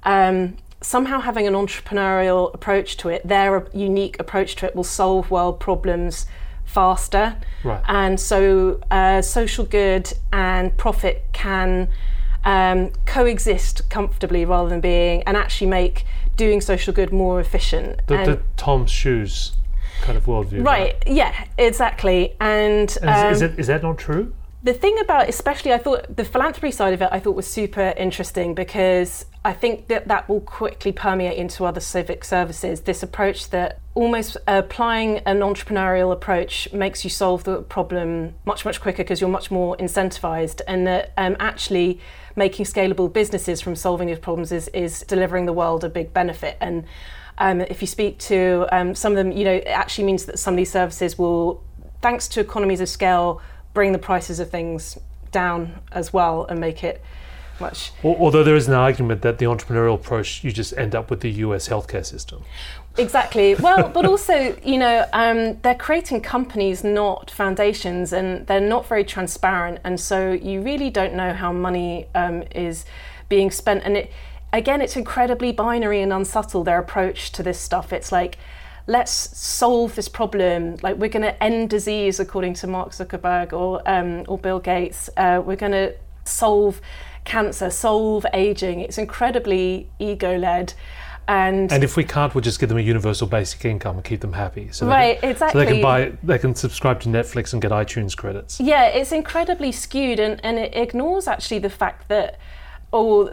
um, 0.03 0.57
somehow 0.81 1.21
having 1.21 1.47
an 1.47 1.53
entrepreneurial 1.53 2.53
approach 2.53 2.97
to 2.97 3.09
it, 3.09 3.27
their 3.27 3.67
unique 3.73 4.19
approach 4.19 4.55
to 4.57 4.67
it, 4.67 4.75
will 4.75 4.83
solve 4.83 5.31
world 5.31 5.59
problems 5.59 6.25
faster. 6.65 7.37
Right. 7.63 7.83
And 7.87 8.19
so, 8.19 8.81
uh, 8.91 9.21
social 9.21 9.65
good 9.65 10.11
and 10.31 10.75
profit 10.77 11.25
can 11.33 11.89
um, 12.45 12.91
coexist 13.05 13.89
comfortably 13.89 14.45
rather 14.45 14.69
than 14.69 14.81
being, 14.81 15.23
and 15.23 15.37
actually 15.37 15.67
make 15.67 16.05
doing 16.35 16.61
social 16.61 16.93
good 16.93 17.11
more 17.13 17.39
efficient. 17.39 18.05
The, 18.07 18.17
And- 18.17 18.31
the 18.33 18.41
Tom's 18.57 18.91
shoes 18.91 19.53
kind 20.01 20.17
of 20.17 20.25
worldview. 20.25 20.65
right, 20.65 21.01
yeah, 21.07 21.45
exactly. 21.57 22.35
And, 22.41 22.97
And 23.01 23.09
um, 23.09 23.31
is, 23.33 23.41
is, 23.41 23.41
it, 23.53 23.59
is 23.59 23.67
that 23.67 23.83
not 23.83 23.97
true? 23.97 24.33
the 24.63 24.73
thing 24.73 24.97
about 25.01 25.27
especially 25.27 25.73
i 25.73 25.77
thought 25.77 26.15
the 26.15 26.23
philanthropy 26.23 26.71
side 26.71 26.93
of 26.93 27.01
it 27.01 27.09
i 27.11 27.19
thought 27.19 27.35
was 27.35 27.45
super 27.45 27.93
interesting 27.97 28.55
because 28.55 29.25
i 29.43 29.51
think 29.51 29.87
that 29.89 30.07
that 30.07 30.27
will 30.29 30.39
quickly 30.39 30.93
permeate 30.93 31.37
into 31.37 31.65
other 31.65 31.81
civic 31.81 32.23
services 32.23 32.81
this 32.81 33.03
approach 33.03 33.49
that 33.49 33.79
almost 33.95 34.37
applying 34.47 35.19
an 35.19 35.39
entrepreneurial 35.39 36.11
approach 36.11 36.71
makes 36.73 37.03
you 37.03 37.09
solve 37.09 37.43
the 37.43 37.61
problem 37.61 38.33
much 38.45 38.65
much 38.65 38.81
quicker 38.81 39.03
because 39.03 39.21
you're 39.21 39.29
much 39.29 39.51
more 39.51 39.77
incentivized 39.77 40.61
and 40.67 40.87
that 40.87 41.13
um, 41.17 41.35
actually 41.39 41.99
making 42.35 42.65
scalable 42.65 43.11
businesses 43.11 43.61
from 43.61 43.75
solving 43.75 44.07
these 44.07 44.17
problems 44.17 44.51
is, 44.51 44.67
is 44.69 45.01
delivering 45.01 45.45
the 45.45 45.53
world 45.53 45.83
a 45.83 45.89
big 45.89 46.11
benefit. 46.11 46.57
And 46.59 46.85
um, 47.37 47.61
if 47.61 47.81
you 47.81 47.87
speak 47.87 48.17
to 48.19 48.67
um, 48.71 48.95
some 48.95 49.11
of 49.11 49.17
them 49.17 49.31
you 49.31 49.43
know 49.43 49.53
it 49.53 49.67
actually 49.67 50.05
means 50.05 50.25
that 50.25 50.39
some 50.39 50.55
of 50.55 50.57
these 50.57 50.71
services 50.71 51.17
will 51.17 51.63
thanks 52.01 52.27
to 52.29 52.39
economies 52.39 52.81
of 52.81 52.89
scale 52.89 53.41
bring 53.73 53.91
the 53.91 53.99
prices 53.99 54.39
of 54.39 54.49
things 54.49 54.97
down 55.31 55.81
as 55.91 56.13
well 56.13 56.45
and 56.45 56.59
make 56.59 56.83
it 56.83 57.01
much. 57.59 57.91
Although 58.03 58.43
there 58.43 58.55
is 58.55 58.67
an 58.67 58.73
argument 58.73 59.21
that 59.21 59.37
the 59.37 59.45
entrepreneurial 59.45 59.95
approach, 59.95 60.43
you 60.43 60.51
just 60.51 60.75
end 60.77 60.95
up 60.95 61.09
with 61.09 61.21
the 61.21 61.31
US 61.31 61.67
healthcare 61.67 62.05
system. 62.05 62.43
exactly. 62.97 63.55
Well 63.55 63.89
but 63.89 64.05
also 64.05 64.55
you 64.63 64.77
know 64.77 65.07
um, 65.13 65.59
they're 65.61 65.75
creating 65.75 66.21
companies 66.21 66.83
not 66.83 67.31
foundations 67.31 68.13
and 68.13 68.45
they're 68.47 68.61
not 68.61 68.85
very 68.87 69.03
transparent 69.03 69.79
and 69.83 69.99
so 69.99 70.31
you 70.31 70.61
really 70.61 70.89
don't 70.89 71.13
know 71.13 71.33
how 71.33 71.51
money 71.51 72.07
um, 72.15 72.43
is 72.51 72.85
being 73.29 73.51
spent. 73.51 73.83
And 73.83 73.97
it 73.97 74.11
again 74.51 74.81
it's 74.81 74.95
incredibly 74.95 75.51
binary 75.51 76.01
and 76.01 76.13
unsubtle 76.13 76.63
their 76.63 76.79
approach 76.79 77.31
to 77.33 77.43
this 77.43 77.59
stuff. 77.59 77.91
It's 77.91 78.11
like 78.11 78.37
let's 78.87 79.11
solve 79.11 79.95
this 79.95 80.09
problem. 80.09 80.77
Like 80.81 80.97
we're 80.97 81.09
going 81.09 81.23
to 81.23 81.43
end 81.43 81.69
disease 81.69 82.19
according 82.19 82.55
to 82.55 82.67
mark 82.67 82.91
zuckerberg 82.91 83.53
or 83.53 83.81
um, 83.85 84.25
or 84.27 84.37
bill 84.37 84.59
gates. 84.59 85.09
Uh, 85.15 85.41
we're 85.43 85.55
going 85.55 85.71
to 85.71 85.95
solve 86.25 86.81
cancer 87.25 87.69
solve 87.69 88.25
aging 88.33 88.79
it's 88.79 88.97
incredibly 88.97 89.89
ego 89.99 90.37
led 90.37 90.73
and 91.27 91.71
And 91.71 91.83
if 91.83 91.95
we 91.95 92.03
can't, 92.03 92.35
we'll 92.35 92.41
just 92.41 92.59
give 92.59 92.69
them 92.69 92.77
a 92.77 92.81
universal 92.81 93.27
basic 93.27 93.63
income 93.63 93.95
and 93.95 94.03
keep 94.03 94.19
them 94.19 94.33
happy. 94.33 94.69
So 94.71 94.85
they 94.85 94.91
Right, 94.91 95.21
can, 95.21 95.37
So 95.37 95.51
they 95.53 95.65
can 95.65 95.81
buy, 95.81 96.11
they 96.21 96.37
can 96.37 96.53
subscribe 96.53 96.99
to 97.01 97.09
Netflix 97.09 97.53
and 97.53 97.61
get 97.61 97.71
iTunes 97.71 98.15
credits. 98.15 98.59
Yeah, 98.59 98.87
it's 98.87 99.11
incredibly 99.11 99.71
skewed 99.71 100.19
and, 100.19 100.43
and 100.43 100.57
it 100.57 100.75
ignores 100.75 101.27
actually 101.27 101.59
the 101.59 101.69
fact 101.69 102.09
that 102.09 102.37
all 102.91 103.31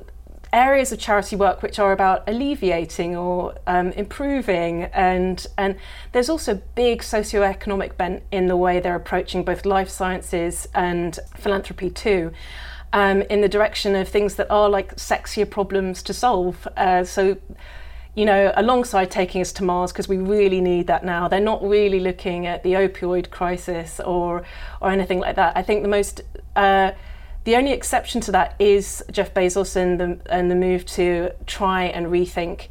areas 0.53 0.90
of 0.90 0.98
charity 0.98 1.37
work 1.37 1.62
which 1.62 1.79
are 1.79 1.92
about 1.92 2.29
alleviating 2.29 3.16
or 3.16 3.55
um, 3.68 3.92
improving 3.92 4.85
and 4.85 5.46
and 5.57 5.76
there's 6.11 6.29
also 6.29 6.61
big 6.74 7.03
socioeconomic 7.03 7.96
bent 7.96 8.20
in 8.33 8.48
the 8.48 8.57
way 8.57 8.81
they're 8.81 8.96
approaching 8.96 9.44
both 9.44 9.64
life 9.64 9.88
sciences 9.88 10.66
and 10.74 11.20
philanthropy 11.37 11.88
too. 11.88 12.33
Um, 12.92 13.22
in 13.22 13.40
the 13.40 13.48
direction 13.48 13.94
of 13.94 14.09
things 14.09 14.35
that 14.35 14.50
are 14.50 14.68
like 14.68 14.96
sexier 14.96 15.48
problems 15.48 16.03
to 16.03 16.12
solve. 16.12 16.66
Uh, 16.76 17.05
so, 17.05 17.37
you 18.16 18.24
know, 18.24 18.53
alongside 18.57 19.12
taking 19.12 19.40
us 19.40 19.53
to 19.53 19.64
Mars, 19.64 19.92
because 19.92 20.09
we 20.09 20.16
really 20.16 20.61
need 20.61 20.88
that 20.88 21.05
now, 21.05 21.29
they're 21.29 21.38
not 21.38 21.62
really 21.62 22.00
looking 22.00 22.48
at 22.48 22.64
the 22.64 22.72
opioid 22.72 23.31
crisis 23.31 24.00
or 24.00 24.42
or 24.81 24.90
anything 24.90 25.20
like 25.20 25.37
that. 25.37 25.57
I 25.57 25.62
think 25.62 25.83
the 25.83 25.88
most 25.88 26.22
uh, 26.57 26.90
the 27.44 27.57
only 27.57 27.72
exception 27.72 28.20
to 28.22 28.33
that 28.33 28.57
is 28.59 29.05
Jeff 29.11 29.33
Bezos 29.35 29.76
and 29.76 30.00
the 30.00 30.18
and 30.26 30.50
the 30.50 30.57
move 30.57 30.85
to 30.87 31.31
try 31.46 31.85
and 31.85 32.07
rethink 32.07 32.66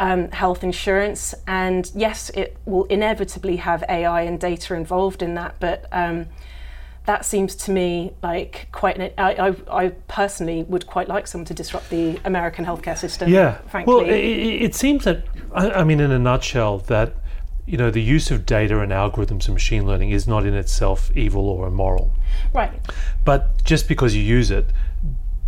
um, 0.00 0.30
health 0.30 0.64
insurance. 0.64 1.34
And 1.46 1.90
yes, 1.94 2.30
it 2.30 2.56
will 2.64 2.84
inevitably 2.84 3.56
have 3.56 3.84
AI 3.88 4.22
and 4.22 4.38
data 4.40 4.74
involved 4.74 5.22
in 5.22 5.34
that, 5.34 5.56
but 5.60 5.86
um, 5.92 6.26
that 7.08 7.24
seems 7.24 7.54
to 7.54 7.70
me 7.70 8.12
like 8.22 8.68
quite 8.70 8.98
an. 8.98 9.10
I, 9.16 9.48
I, 9.48 9.84
I 9.84 9.88
personally 10.08 10.64
would 10.64 10.86
quite 10.86 11.08
like 11.08 11.26
someone 11.26 11.46
to 11.46 11.54
disrupt 11.54 11.88
the 11.88 12.20
American 12.26 12.66
healthcare 12.66 12.98
system. 12.98 13.30
Yeah. 13.30 13.56
frankly. 13.70 13.94
Well, 13.94 14.04
it, 14.04 14.12
it 14.12 14.74
seems 14.74 15.04
that, 15.04 15.24
I, 15.52 15.70
I 15.70 15.84
mean, 15.84 16.00
in 16.00 16.10
a 16.10 16.18
nutshell, 16.18 16.80
that 16.80 17.14
you 17.64 17.78
know 17.78 17.90
the 17.90 18.02
use 18.02 18.30
of 18.30 18.44
data 18.44 18.80
and 18.80 18.92
algorithms 18.92 19.46
and 19.46 19.54
machine 19.54 19.86
learning 19.86 20.10
is 20.10 20.28
not 20.28 20.44
in 20.44 20.52
itself 20.52 21.10
evil 21.16 21.48
or 21.48 21.66
immoral. 21.66 22.12
right. 22.52 22.72
But 23.24 23.64
just 23.64 23.88
because 23.88 24.14
you 24.14 24.22
use 24.22 24.50
it 24.50 24.66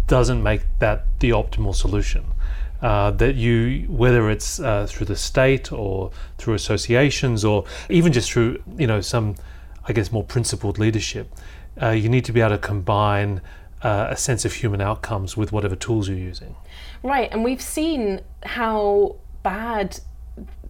doesn't 0.06 0.42
make 0.42 0.62
that 0.78 1.04
the 1.18 1.30
optimal 1.30 1.74
solution. 1.74 2.24
Uh, 2.80 3.10
that 3.10 3.34
you, 3.34 3.86
whether 3.90 4.30
it's 4.30 4.58
uh, 4.58 4.86
through 4.86 5.04
the 5.04 5.14
state 5.14 5.70
or 5.70 6.10
through 6.38 6.54
associations 6.54 7.44
or 7.44 7.66
even 7.90 8.10
just 8.10 8.32
through, 8.32 8.62
you 8.78 8.86
know, 8.86 9.02
some, 9.02 9.34
I 9.88 9.92
guess, 9.92 10.12
more 10.12 10.24
principled 10.24 10.78
leadership, 10.78 11.32
uh, 11.80 11.90
you 11.90 12.08
need 12.08 12.24
to 12.26 12.32
be 12.32 12.40
able 12.40 12.50
to 12.50 12.58
combine 12.58 13.40
uh, 13.82 14.08
a 14.10 14.16
sense 14.16 14.44
of 14.44 14.52
human 14.54 14.80
outcomes 14.80 15.36
with 15.36 15.52
whatever 15.52 15.76
tools 15.76 16.08
you're 16.08 16.18
using. 16.18 16.56
Right, 17.02 17.28
and 17.32 17.42
we've 17.44 17.62
seen 17.62 18.20
how 18.44 19.16
bad 19.42 20.00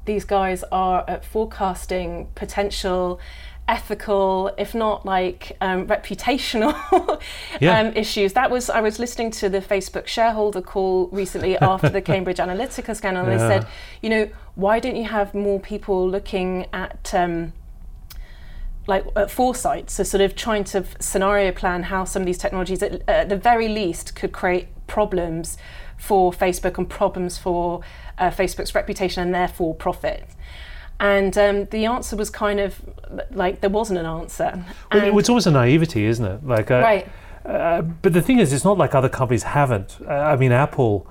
these 0.04 0.24
guys 0.24 0.64
are 0.72 1.04
at 1.08 1.24
forecasting 1.24 2.28
potential 2.34 3.20
ethical, 3.68 4.52
if 4.58 4.74
not 4.74 5.06
like 5.06 5.56
um, 5.60 5.86
reputational 5.86 7.20
Yeah. 7.60 7.78
um, 7.78 7.92
issues. 7.94 8.32
That 8.32 8.50
was 8.50 8.68
I 8.68 8.80
was 8.80 8.98
listening 8.98 9.30
to 9.32 9.48
the 9.48 9.60
Facebook 9.60 10.06
shareholder 10.08 10.60
call 10.60 11.08
recently 11.12 11.56
after 11.72 11.88
the 11.88 12.02
Cambridge 12.02 12.38
Analytica 12.38 12.96
scandal, 12.96 13.24
and 13.24 13.32
they 13.32 13.38
said, 13.38 13.66
you 14.02 14.10
know, 14.10 14.28
why 14.56 14.80
don't 14.80 14.96
you 14.96 15.04
have 15.04 15.34
more 15.34 15.60
people 15.60 16.08
looking 16.08 16.66
at 16.72 17.14
um, 17.14 17.52
like 18.90 19.04
at 19.16 19.30
foresight, 19.30 19.88
so 19.90 20.02
sort 20.02 20.20
of 20.20 20.34
trying 20.34 20.64
to 20.64 20.84
scenario 20.98 21.52
plan 21.52 21.84
how 21.84 22.04
some 22.04 22.22
of 22.22 22.26
these 22.26 22.38
technologies, 22.44 22.82
at, 22.82 22.92
at 23.08 23.28
the 23.28 23.36
very 23.36 23.68
least, 23.68 24.14
could 24.14 24.32
create 24.32 24.66
problems 24.86 25.56
for 25.96 26.32
Facebook 26.32 26.76
and 26.78 26.88
problems 26.88 27.38
for 27.38 27.80
uh, 28.18 28.30
Facebook's 28.30 28.74
reputation 28.74 29.22
and 29.22 29.34
therefore 29.34 29.74
profit. 29.74 30.24
And 30.98 31.38
um, 31.38 31.64
the 31.66 31.86
answer 31.86 32.16
was 32.16 32.28
kind 32.30 32.58
of 32.60 32.80
like 33.30 33.60
there 33.60 33.70
wasn't 33.70 33.98
an 33.98 34.06
answer. 34.06 34.64
Well, 34.92 35.04
And- 35.04 35.18
it's 35.18 35.28
always 35.28 35.46
a 35.46 35.50
naivety, 35.50 36.04
isn't 36.04 36.26
it? 36.34 36.46
Like, 36.46 36.70
uh, 36.70 36.80
right. 36.80 37.08
Uh, 37.44 37.82
but 38.02 38.12
the 38.12 38.20
thing 38.20 38.38
is, 38.38 38.52
it's 38.52 38.64
not 38.64 38.76
like 38.76 38.94
other 38.94 39.08
companies 39.08 39.44
haven't. 39.44 39.96
Uh, 40.06 40.12
I 40.12 40.36
mean, 40.36 40.52
Apple, 40.52 41.06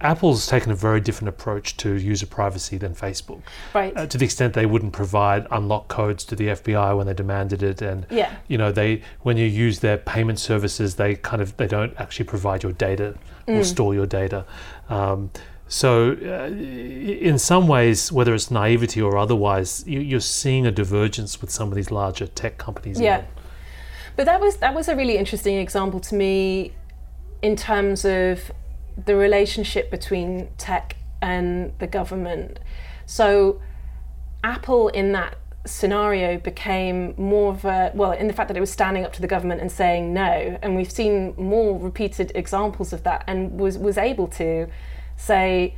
Apple's 0.00 0.46
taken 0.46 0.70
a 0.70 0.74
very 0.74 1.00
different 1.00 1.28
approach 1.30 1.76
to 1.78 1.94
user 1.94 2.26
privacy 2.26 2.76
than 2.76 2.94
Facebook. 2.94 3.40
Right. 3.74 3.96
Uh, 3.96 4.06
to 4.06 4.18
the 4.18 4.24
extent 4.26 4.52
they 4.52 4.66
wouldn't 4.66 4.92
provide 4.92 5.46
unlock 5.50 5.88
codes 5.88 6.24
to 6.26 6.36
the 6.36 6.48
FBI 6.48 6.94
when 6.96 7.06
they 7.06 7.14
demanded 7.14 7.62
it, 7.62 7.80
and 7.80 8.06
Yeah. 8.10 8.30
you 8.48 8.58
know, 8.58 8.70
they 8.72 9.02
when 9.22 9.36
you 9.38 9.46
use 9.46 9.80
their 9.80 9.96
payment 9.96 10.38
services, 10.38 10.96
they 10.96 11.14
kind 11.14 11.40
of 11.40 11.56
they 11.56 11.66
don't 11.66 11.94
actually 11.98 12.26
provide 12.26 12.62
your 12.62 12.72
data 12.72 13.14
or 13.48 13.64
store 13.64 13.94
your 13.94 14.06
data. 14.06 14.44
Um, 14.88 15.30
so, 15.68 16.12
uh, 16.22 16.46
in 16.54 17.38
some 17.38 17.66
ways, 17.66 18.12
whether 18.12 18.34
it's 18.34 18.50
naivety 18.52 19.02
or 19.02 19.16
otherwise, 19.16 19.82
you, 19.86 19.98
you're 19.98 20.20
seeing 20.20 20.64
a 20.66 20.70
divergence 20.70 21.40
with 21.40 21.50
some 21.50 21.68
of 21.68 21.74
these 21.74 21.90
larger 21.90 22.26
tech 22.28 22.56
companies. 22.58 23.00
Yeah. 23.00 23.18
even. 23.18 23.28
But 24.16 24.26
that 24.26 24.40
was 24.40 24.56
that 24.58 24.74
was 24.74 24.88
a 24.88 24.94
really 24.96 25.16
interesting 25.16 25.56
example 25.58 26.00
to 26.00 26.14
me 26.14 26.72
in 27.42 27.56
terms 27.56 28.04
of 28.04 28.52
the 29.04 29.16
relationship 29.16 29.90
between 29.90 30.48
tech 30.58 30.96
and 31.20 31.72
the 31.78 31.86
government. 31.86 32.58
So 33.04 33.60
Apple 34.42 34.88
in 34.88 35.12
that 35.12 35.36
scenario 35.66 36.38
became 36.38 37.12
more 37.16 37.50
of 37.52 37.64
a 37.64 37.90
well 37.94 38.12
in 38.12 38.28
the 38.28 38.32
fact 38.32 38.46
that 38.48 38.56
it 38.56 38.60
was 38.60 38.70
standing 38.70 39.04
up 39.04 39.12
to 39.12 39.20
the 39.20 39.26
government 39.26 39.60
and 39.60 39.70
saying 39.72 40.14
no 40.14 40.56
and 40.62 40.76
we've 40.76 40.92
seen 40.92 41.34
more 41.36 41.76
repeated 41.76 42.30
examples 42.36 42.92
of 42.92 43.02
that 43.02 43.24
and 43.26 43.58
was 43.58 43.76
was 43.76 43.98
able 43.98 44.28
to 44.28 44.68
say 45.16 45.74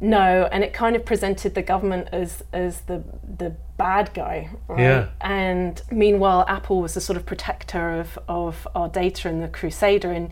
no 0.00 0.48
and 0.52 0.62
it 0.62 0.72
kind 0.72 0.94
of 0.94 1.04
presented 1.04 1.56
the 1.56 1.62
government 1.62 2.06
as 2.12 2.44
as 2.52 2.82
the 2.82 3.02
the 3.38 3.50
bad 3.76 4.14
guy 4.14 4.48
right 4.68 4.78
Yeah. 4.80 5.08
and 5.20 5.82
meanwhile 5.90 6.44
apple 6.46 6.80
was 6.80 6.94
the 6.94 7.00
sort 7.00 7.16
of 7.16 7.26
protector 7.26 7.98
of 7.98 8.16
of 8.28 8.68
our 8.76 8.88
data 8.88 9.28
and 9.28 9.42
the 9.42 9.48
crusader 9.48 10.12
and 10.12 10.30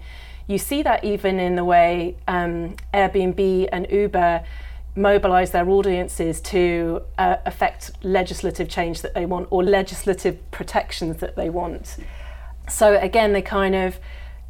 you 0.50 0.58
see 0.58 0.82
that 0.82 1.04
even 1.04 1.38
in 1.38 1.54
the 1.54 1.64
way 1.64 2.16
um, 2.26 2.74
airbnb 2.92 3.68
and 3.72 3.86
uber 3.90 4.44
mobilize 4.96 5.52
their 5.52 5.68
audiences 5.68 6.40
to 6.40 7.00
uh, 7.16 7.36
affect 7.46 7.92
legislative 8.02 8.68
change 8.68 9.02
that 9.02 9.14
they 9.14 9.24
want 9.24 9.46
or 9.50 9.62
legislative 9.62 10.38
protections 10.50 11.18
that 11.18 11.36
they 11.36 11.48
want. 11.48 11.96
So 12.68 12.98
again 12.98 13.32
they 13.32 13.42
kind 13.42 13.74
of 13.74 13.98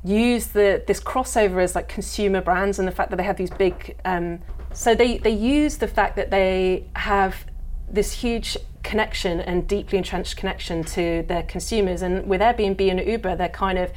use 0.02 0.48
the 0.48 0.82
this 0.86 1.00
crossover 1.00 1.62
as 1.62 1.74
like 1.74 1.88
consumer 1.88 2.40
brands 2.40 2.78
and 2.78 2.88
the 2.88 2.92
fact 2.92 3.10
that 3.10 3.16
they 3.16 3.22
have 3.22 3.36
these 3.36 3.50
big 3.50 3.96
um, 4.06 4.38
so 4.72 4.94
they 4.94 5.18
they 5.18 5.30
use 5.30 5.76
the 5.76 5.88
fact 5.88 6.16
that 6.16 6.30
they 6.30 6.86
have 6.96 7.44
this 7.90 8.12
huge 8.12 8.56
connection 8.82 9.40
and 9.40 9.68
deeply 9.68 9.98
entrenched 9.98 10.36
connection 10.36 10.82
to 10.82 11.22
their 11.28 11.42
consumers. 11.42 12.00
And 12.00 12.26
with 12.26 12.40
airbnb 12.40 12.80
and 12.90 13.06
uber 13.06 13.36
they're 13.36 13.48
kind 13.50 13.78
of 13.78 13.92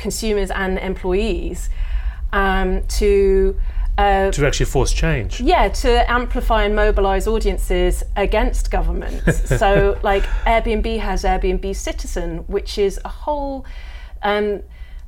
consumers 0.00 0.50
and 0.50 0.78
employees 0.78 1.70
um, 2.32 2.82
to 2.98 3.56
uh, 3.98 4.30
To 4.30 4.46
actually 4.46 4.66
force 4.66 4.92
change. 4.92 5.40
yeah, 5.40 5.68
to 5.68 6.10
amplify 6.10 6.64
and 6.64 6.74
mobilize 6.74 7.26
audiences 7.26 8.02
against 8.16 8.70
governments. 8.70 9.48
so, 9.58 9.98
like 10.02 10.22
Airbnb 10.46 10.98
has 11.00 11.22
Airbnb 11.22 11.76
Citizen, 11.76 12.38
which 12.48 12.78
is 12.78 12.98
a 13.04 13.08
whole. 13.08 13.64
Um, 14.22 14.62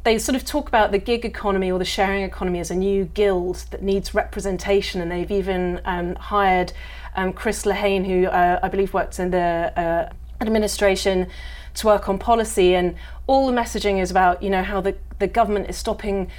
they 0.05 0.19
sort 0.19 0.35
of 0.35 0.45
talk 0.45 0.67
about 0.69 0.91
the 0.91 0.99
gig 0.99 1.25
economy 1.25 1.71
or 1.71 1.79
the 1.79 1.85
sharing 1.85 2.25
economy 2.25 2.59
as 2.59 2.71
a 2.73 2.75
new 2.75 3.05
guild 3.05 3.65
that 3.71 3.83
needs 3.83 4.15
representation, 4.15 5.01
and 5.01 5.11
they've 5.11 5.31
even 5.31 5.81
um, 5.85 6.17
hired 6.17 6.73
um, 7.15 7.33
Chris 7.33 7.65
Lehane, 7.65 8.05
who 8.05 8.27
uh, 8.27 8.59
I 8.63 8.69
believe 8.69 8.93
works 8.93 9.19
in 9.21 9.31
the 9.31 9.73
uh, 9.77 10.13
administration, 10.41 11.29
to 11.75 11.87
work 11.87 12.09
on 12.09 12.19
policy. 12.19 12.75
And 12.75 12.95
all 13.27 13.47
the 13.47 13.53
messaging 13.53 14.01
is 14.01 14.11
about, 14.11 14.43
you 14.43 14.51
know, 14.51 14.63
how 14.63 14.81
the, 14.81 14.97
the 15.19 15.27
government 15.27 15.69
is 15.69 15.77
stopping 15.77 16.31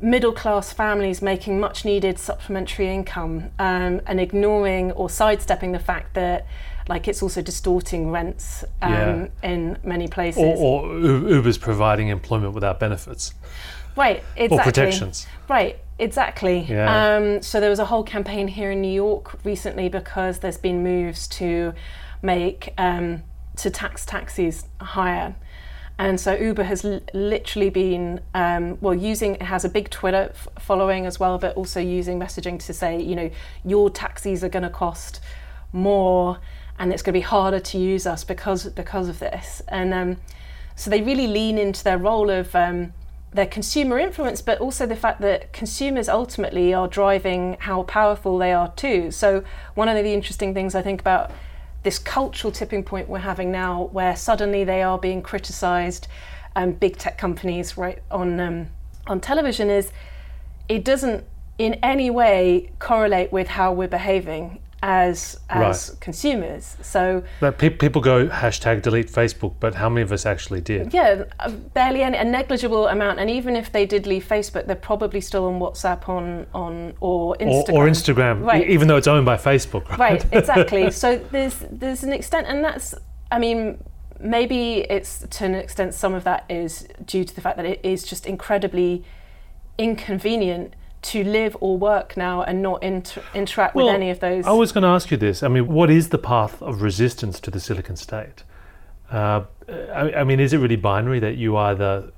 middle 0.00 0.32
class 0.32 0.72
families 0.72 1.20
making 1.20 1.60
much 1.60 1.84
needed 1.84 2.18
supplementary 2.18 2.88
income 2.88 3.50
um, 3.58 4.00
and 4.06 4.18
ignoring 4.18 4.92
or 4.92 5.10
sidestepping 5.10 5.72
the 5.72 5.78
fact 5.78 6.14
that 6.14 6.46
like 6.88 7.06
it's 7.06 7.22
also 7.22 7.42
distorting 7.42 8.10
rents 8.10 8.64
um, 8.80 8.92
Yeah. 8.92 9.26
in 9.42 9.78
many 9.84 10.08
places. 10.08 10.42
Or, 10.42 10.86
or 10.86 10.98
Uber's 10.98 11.58
providing 11.58 12.08
employment 12.08 12.54
without 12.54 12.80
benefits 12.80 13.34
right, 13.96 14.22
exactly. 14.36 14.58
or 14.58 14.62
protections. 14.62 15.26
Right, 15.48 15.78
exactly. 15.98 16.60
Yeah. 16.60 17.16
Um, 17.16 17.42
so 17.42 17.60
there 17.60 17.70
was 17.70 17.78
a 17.78 17.84
whole 17.84 18.02
campaign 18.02 18.48
here 18.48 18.70
in 18.70 18.80
New 18.80 18.92
York 18.92 19.44
recently 19.44 19.88
because 19.88 20.38
there's 20.38 20.56
been 20.56 20.82
moves 20.82 21.28
to 21.28 21.74
make 22.22 22.72
um, 22.78 23.22
to 23.62 23.70
tax 23.70 24.04
taxis 24.04 24.64
higher. 24.80 25.34
And 25.98 26.18
so 26.18 26.34
Uber 26.34 26.62
has 26.62 26.82
l- 26.82 27.00
literally 27.12 27.68
been, 27.68 28.20
um, 28.32 28.78
well, 28.80 28.94
using, 28.94 29.34
it 29.34 29.42
has 29.42 29.66
a 29.66 29.68
big 29.68 29.90
Twitter 29.90 30.32
f- 30.32 30.48
following 30.58 31.04
as 31.04 31.20
well, 31.20 31.36
but 31.38 31.54
also 31.56 31.78
using 31.78 32.18
messaging 32.18 32.58
to 32.64 32.72
say, 32.72 33.00
you 33.00 33.14
know, 33.14 33.30
your 33.66 33.90
taxis 33.90 34.42
are 34.42 34.48
going 34.48 34.62
to 34.62 34.70
cost 34.70 35.20
more 35.72 36.38
and 36.78 36.90
it's 36.90 37.02
going 37.02 37.12
to 37.12 37.18
be 37.18 37.22
harder 37.22 37.60
to 37.60 37.76
use 37.76 38.06
us 38.06 38.24
because, 38.24 38.64
because 38.70 39.08
of 39.10 39.18
this. 39.18 39.60
And 39.68 39.92
um, 39.92 40.16
so 40.74 40.88
they 40.88 41.02
really 41.02 41.26
lean 41.26 41.58
into 41.58 41.84
their 41.84 41.98
role 41.98 42.30
of 42.30 42.54
um, 42.54 42.94
their 43.34 43.44
consumer 43.44 43.98
influence, 43.98 44.40
but 44.40 44.58
also 44.58 44.86
the 44.86 44.96
fact 44.96 45.20
that 45.20 45.52
consumers 45.52 46.08
ultimately 46.08 46.72
are 46.72 46.88
driving 46.88 47.58
how 47.60 47.82
powerful 47.82 48.38
they 48.38 48.54
are 48.54 48.72
too. 48.72 49.10
So 49.10 49.44
one 49.74 49.90
of 49.90 50.02
the 50.02 50.14
interesting 50.14 50.54
things 50.54 50.74
I 50.74 50.80
think 50.80 51.02
about 51.02 51.30
this 51.82 51.98
cultural 51.98 52.52
tipping 52.52 52.82
point 52.82 53.08
we're 53.08 53.18
having 53.18 53.50
now, 53.50 53.84
where 53.92 54.14
suddenly 54.16 54.64
they 54.64 54.82
are 54.82 54.98
being 54.98 55.22
criticised, 55.22 56.08
um, 56.56 56.72
big 56.72 56.96
tech 56.96 57.16
companies 57.16 57.76
right 57.76 58.02
on 58.10 58.40
um, 58.40 58.66
on 59.06 59.20
television, 59.20 59.70
is 59.70 59.92
it 60.68 60.84
doesn't 60.84 61.24
in 61.58 61.74
any 61.82 62.10
way 62.10 62.70
correlate 62.78 63.32
with 63.32 63.48
how 63.48 63.72
we're 63.72 63.88
behaving 63.88 64.60
as 64.82 65.38
as 65.50 65.90
consumers. 66.00 66.76
So 66.80 67.22
But 67.40 67.58
pe- 67.58 67.68
people 67.70 68.00
go 68.00 68.28
hashtag 68.28 68.80
delete 68.82 69.10
Facebook, 69.12 69.54
but 69.60 69.74
how 69.74 69.88
many 69.90 70.02
of 70.02 70.10
us 70.12 70.24
actually 70.24 70.62
did? 70.62 70.94
yeah, 70.94 71.24
uh, 71.38 71.50
barely 71.50 72.02
any, 72.02 72.16
a 72.16 72.24
negligible 72.24 72.88
amount. 72.88 73.18
And 73.20 73.28
even 73.28 73.56
if 73.56 73.70
they 73.72 73.84
did 73.84 74.06
leave 74.06 74.26
Facebook, 74.26 74.66
they're 74.66 74.76
probably 74.76 75.20
still 75.20 75.44
on 75.46 75.60
WhatsApp, 75.60 76.08
on 76.08 76.46
on 76.54 76.94
or 77.00 77.34
Or, 77.34 77.36
Instagram. 77.36 77.74
or 77.74 77.86
Instagram, 77.88 78.42
Right. 78.46 78.68
even 78.70 78.88
though 78.88 78.96
it's 78.96 79.08
owned 79.08 79.26
by 79.26 79.36
Facebook, 79.36 79.88
right? 79.90 79.98
Right, 79.98 80.24
exactly. 80.32 80.90
so 80.90 81.18
there's 81.30 81.56
there's 81.70 82.02
an 82.02 82.12
extent, 82.12 82.46
and 82.48 82.64
that's 82.64 82.94
I 83.30 83.38
mean 83.38 83.84
maybe 84.18 84.80
it's 84.90 85.26
to 85.30 85.44
an 85.46 85.54
extent 85.54 85.94
some 85.94 86.14
of 86.14 86.24
that 86.24 86.44
is 86.48 86.86
due 87.06 87.24
to 87.24 87.34
the 87.34 87.40
fact 87.40 87.56
that 87.56 87.66
it 87.66 87.80
is 87.82 88.04
just 88.04 88.26
incredibly 88.26 89.02
inconvenient 89.78 90.74
to 91.02 91.24
live 91.24 91.56
or 91.60 91.78
work 91.78 92.16
now 92.16 92.42
and 92.42 92.62
not 92.62 92.82
inter- 92.82 93.22
interact 93.34 93.74
Well, 93.74 93.86
with 93.86 93.94
any 93.94 94.10
of 94.10 94.20
those. 94.20 94.46
I 94.46 94.52
was 94.52 94.72
going 94.72 94.82
to 94.82 94.88
ask 94.88 95.10
you 95.10 95.16
this. 95.16 95.42
I 95.42 95.48
mean, 95.48 95.66
what 95.66 95.90
is 95.90 96.10
the 96.10 96.18
path 96.18 96.60
of 96.62 96.82
resistance 96.82 97.40
to 97.40 97.50
the 97.50 97.60
Silicon 97.60 97.96
State? 97.96 98.44
Uh, 99.10 99.44
I, 99.68 100.12
I 100.12 100.24
mean, 100.24 100.40
is 100.40 100.52
it 100.52 100.58
really 100.58 100.76
binary 100.76 101.18
that 101.20 101.36
you 101.36 101.56
either 101.56 102.12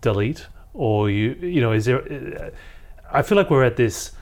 delete 0.00 0.46
or 0.74 1.08
you, 1.08 1.32
you 1.34 1.60
know, 1.60 1.72
is 1.72 1.84
there? 1.84 2.52
I 3.10 3.22
feel 3.22 3.36
like 3.36 3.50
we're 3.50 3.64
at 3.64 3.76
this, 3.76 4.12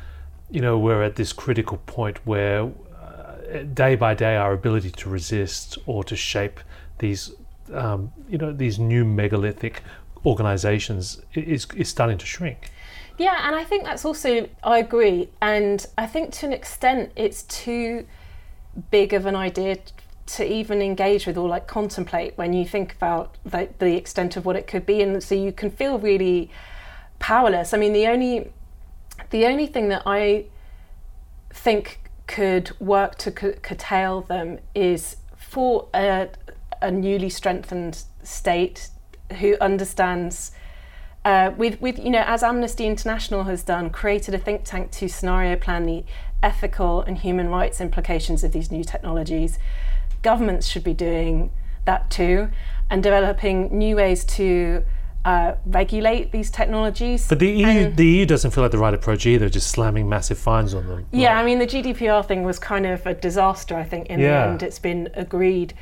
you 0.51 0.61
know, 0.61 0.79
we're 0.79 1.03
at 1.03 1.16
this 1.16 1.33
critical 1.33 1.79
point 1.87 2.18
where 2.27 2.70
uh, 3.01 3.62
day 3.72 3.96
by 3.96 4.14
day 4.14 4.37
our 4.37 4.53
ability 4.53 4.90
to 4.90 5.09
resist 5.09 5.79
or 5.87 6.05
to 6.05 6.14
shape 6.14 6.61
these, 6.98 7.33
um, 7.72 8.12
you 8.29 8.38
know, 8.38 8.53
these 8.53 8.79
new 8.79 9.05
megalithic 9.05 9.83
organizations 10.25 11.22
is 11.35 11.66
is 11.75 11.88
starting 11.88 12.18
to 12.18 12.27
shrink. 12.27 12.70
Yeah, 13.18 13.46
and 13.46 13.55
I 13.55 13.64
think 13.64 13.85
that's 13.85 14.05
also, 14.05 14.48
I 14.62 14.79
agree. 14.79 15.29
And 15.40 15.85
I 15.98 16.07
think 16.07 16.33
to 16.35 16.46
an 16.46 16.53
extent, 16.53 17.12
it's 17.16 17.42
too 17.44 18.07
big 18.90 19.12
of 19.12 19.27
an 19.27 19.37
idea 19.37 19.79
to 20.25 20.51
even 20.51 20.81
engage 20.81 21.27
with 21.27 21.37
or 21.37 21.48
like 21.48 21.66
contemplate 21.66 22.38
when 22.38 22.53
you 22.53 22.64
think 22.64 22.94
about 22.94 23.37
the, 23.44 23.68
the 23.79 23.96
extent 23.96 24.37
of 24.37 24.46
what 24.46 24.57
it 24.57 24.66
could 24.66 24.87
be. 24.87 25.03
And 25.03 25.22
so 25.22 25.35
you 25.35 25.53
can 25.53 25.70
feel 25.70 25.98
really 25.98 26.51
powerless. 27.18 27.75
I 27.75 27.79
mean, 27.79 27.92
the 27.92 28.07
only, 28.07 28.51
the 29.31 29.46
only 29.46 29.66
thing 29.66 29.88
that 29.88 30.03
I 30.07 30.46
think 31.51 32.01
could 32.27 32.70
work 32.81 33.16
to 33.18 33.31
cu- 33.31 33.55
curtail 33.62 34.22
them 34.22 34.59
is 34.75 35.16
for 35.37 35.88
a, 35.92 36.29
a 36.81 36.90
newly 36.90 37.29
strengthened 37.29 38.05
state 38.22 38.88
who 39.38 39.57
understands 39.61 40.53
uh, 41.24 41.52
with, 41.56 41.80
with 41.80 41.98
you 41.98 42.11
know 42.11 42.24
as 42.26 42.42
Amnesty 42.42 42.87
International 42.87 43.44
has 43.44 43.62
done, 43.62 43.90
created 43.90 44.35
a 44.35 44.38
think 44.38 44.64
tank 44.64 44.90
to 44.92 45.08
scenario 45.08 45.56
plan 45.56 45.85
the 45.87 46.04
ethical 46.42 47.02
and 47.02 47.18
human 47.18 47.48
rights 47.48 47.80
implications 47.80 48.42
of 48.42 48.52
these 48.52 48.70
new 48.70 48.82
technologies. 48.85 49.58
Governments 50.22 50.66
should 50.66 50.85
be 50.85 50.94
doing 50.94 51.52
that 51.85 52.11
too, 52.11 52.50
and 52.90 53.02
developing 53.02 53.76
new 53.76 53.96
ways 53.96 54.24
to 54.24 54.85
uh, 55.24 55.54
regulate 55.66 56.32
these 56.32 56.50
technologies. 56.50 57.28
But 57.28 57.38
the 57.38 57.48
EU, 57.48 57.66
And- 57.66 57.96
the 57.96 58.06
EU 58.06 58.26
doesn't 58.26 58.50
feel 58.50 58.62
like 58.62 58.72
the 58.72 58.78
right 58.78 58.94
approach 58.94 59.24
either, 59.26 59.48
just 59.48 59.68
slamming 59.68 60.08
massive 60.08 60.38
fines 60.38 60.74
on 60.74 60.87
them. 60.88 61.06
Yeah, 61.12 61.38
I 61.38 61.44
mean, 61.44 61.61
the 61.61 61.66
GDPR 61.66 62.26
thing 62.26 62.42
was 62.42 62.58
kind 62.58 62.87
of 62.87 63.06
a 63.06 63.14
disaster, 63.14 63.76
I 63.76 63.85
think, 63.85 64.08
in 64.08 64.18
Yeah. 64.18 64.46
the 64.46 64.50
end. 64.50 64.62
It's 64.64 64.80
been 64.80 65.08
agreed. 65.14 65.74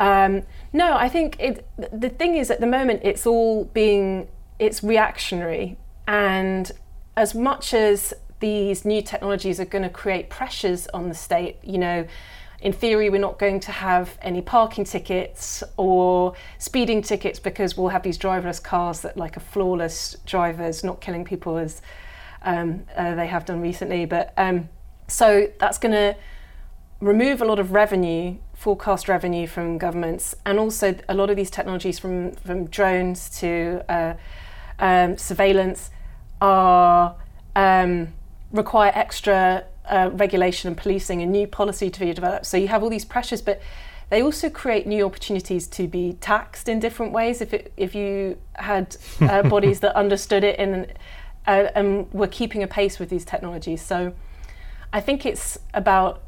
Um, 0.00 0.42
no, 0.72 0.96
I 0.96 1.08
think 1.08 1.36
it, 1.38 1.66
the 1.92 2.10
thing 2.10 2.34
is, 2.36 2.50
at 2.50 2.60
the 2.60 2.66
moment, 2.66 3.00
it's 3.04 3.26
all 3.26 3.64
being, 3.72 4.28
it's 4.58 4.82
reactionary. 4.82 5.76
And 6.06 6.70
as 7.16 7.34
much 7.34 7.74
as 7.74 8.14
these 8.40 8.84
new 8.84 9.02
technologies 9.02 9.58
are 9.60 9.64
going 9.64 9.84
to 9.84 9.90
create 9.90 10.28
pressures 10.28 10.86
on 10.88 11.08
the 11.08 11.14
state, 11.14 11.56
you 11.62 11.78
know, 11.78 12.06
in 12.60 12.72
theory, 12.72 13.10
we're 13.10 13.20
not 13.20 13.38
going 13.38 13.60
to 13.60 13.72
have 13.72 14.16
any 14.22 14.40
parking 14.40 14.84
tickets 14.84 15.62
or 15.76 16.34
speeding 16.58 17.02
tickets 17.02 17.38
because 17.38 17.76
we'll 17.76 17.88
have 17.88 18.02
these 18.02 18.18
driverless 18.18 18.62
cars 18.62 19.00
that, 19.00 19.16
like, 19.16 19.36
are 19.36 19.40
flawless 19.40 20.16
drivers, 20.24 20.82
not 20.82 21.00
killing 21.00 21.24
people 21.24 21.58
as 21.58 21.82
um, 22.42 22.84
uh, 22.96 23.14
they 23.14 23.26
have 23.26 23.44
done 23.44 23.60
recently. 23.60 24.06
But 24.06 24.32
um, 24.38 24.70
so 25.08 25.50
that's 25.58 25.76
going 25.76 25.92
to 25.92 26.16
remove 27.04 27.42
a 27.42 27.44
lot 27.44 27.58
of 27.58 27.72
revenue, 27.72 28.36
forecast 28.54 29.08
revenue 29.08 29.46
from 29.46 29.76
governments, 29.76 30.34
and 30.46 30.58
also 30.58 30.96
a 31.08 31.14
lot 31.14 31.28
of 31.28 31.36
these 31.36 31.50
technologies 31.50 31.98
from 31.98 32.32
from 32.32 32.66
drones 32.66 33.28
to 33.40 33.84
uh, 33.88 34.14
um, 34.78 35.16
surveillance 35.18 35.90
are 36.40 37.14
um, 37.54 38.08
require 38.52 38.90
extra 38.94 39.64
uh, 39.86 40.10
regulation 40.14 40.68
and 40.68 40.76
policing 40.76 41.20
and 41.20 41.30
new 41.30 41.46
policy 41.46 41.90
to 41.90 42.00
be 42.00 42.12
developed. 42.12 42.46
So 42.46 42.56
you 42.56 42.68
have 42.68 42.82
all 42.82 42.90
these 42.90 43.04
pressures, 43.04 43.42
but 43.42 43.60
they 44.08 44.22
also 44.22 44.48
create 44.48 44.86
new 44.86 45.04
opportunities 45.04 45.66
to 45.68 45.86
be 45.86 46.14
taxed 46.20 46.68
in 46.68 46.80
different 46.80 47.12
ways. 47.12 47.42
If 47.42 47.52
it, 47.52 47.72
if 47.76 47.94
you 47.94 48.38
had 48.54 48.96
uh, 49.20 49.42
bodies 49.48 49.80
that 49.80 49.94
understood 49.94 50.42
it 50.42 50.58
and 50.58 50.92
uh, 51.46 51.68
and 51.74 52.10
were 52.14 52.28
keeping 52.28 52.62
a 52.62 52.66
pace 52.66 52.98
with 52.98 53.10
these 53.10 53.26
technologies, 53.26 53.82
so 53.82 54.14
I 54.90 55.00
think 55.00 55.26
it's 55.26 55.58
about 55.74 56.23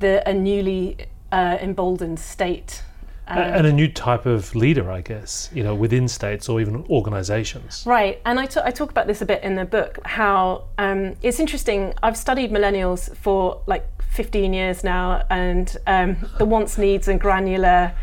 the 0.00 0.28
a 0.28 0.34
newly 0.34 0.96
uh, 1.32 1.58
emboldened 1.60 2.18
state. 2.18 2.82
A- 3.28 3.32
and 3.32 3.66
a 3.66 3.72
new 3.72 3.86
type 3.86 4.26
of 4.26 4.52
leader, 4.56 4.90
I 4.90 5.02
guess, 5.02 5.50
you 5.54 5.62
know, 5.62 5.72
within 5.74 6.08
states 6.08 6.48
or 6.48 6.60
even 6.60 6.84
organizations. 6.90 7.84
Right, 7.86 8.20
and 8.26 8.40
I 8.40 8.46
talk 8.46 8.90
about 8.90 9.06
this 9.06 9.22
a 9.22 9.26
bit 9.26 9.44
in 9.44 9.54
the 9.54 9.64
book. 9.64 10.00
How 10.04 10.64
um, 10.78 11.14
it's 11.22 11.38
interesting. 11.38 11.94
I've 12.02 12.16
studied 12.16 12.50
millennials 12.50 13.14
for 13.16 13.62
like 13.66 13.86
15 14.02 14.52
years 14.52 14.82
now, 14.82 15.24
and 15.30 15.76
um, 15.86 16.16
the 16.38 16.44
wants, 16.44 16.76
needs, 16.76 17.06
and 17.06 17.20
granular 17.20 17.94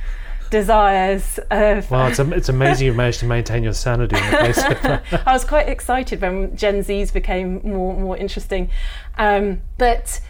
desires 0.50 1.40
of. 1.52 1.92
Wow, 1.92 2.08
it's, 2.08 2.22
am- 2.22 2.32
it's 2.32 2.48
amazing 2.48 2.88
you've 2.88 2.96
managed 2.96 3.20
to 3.20 3.26
maintain 3.26 3.64
your 3.64 3.74
sanity 3.74 4.16
in 4.16 4.32
the 4.32 4.38
face 4.38 4.64
of 4.64 4.82
that. 4.84 5.04
I 5.28 5.34
was 5.34 5.44
quite 5.44 5.68
excited 5.68 6.22
when 6.22 6.56
Gen 6.56 6.80
Zs 6.84 7.12
became 7.12 7.60
more 7.64 7.94
more 8.00 8.16
interesting, 8.16 8.70
um, 9.18 9.62
but 9.78 10.22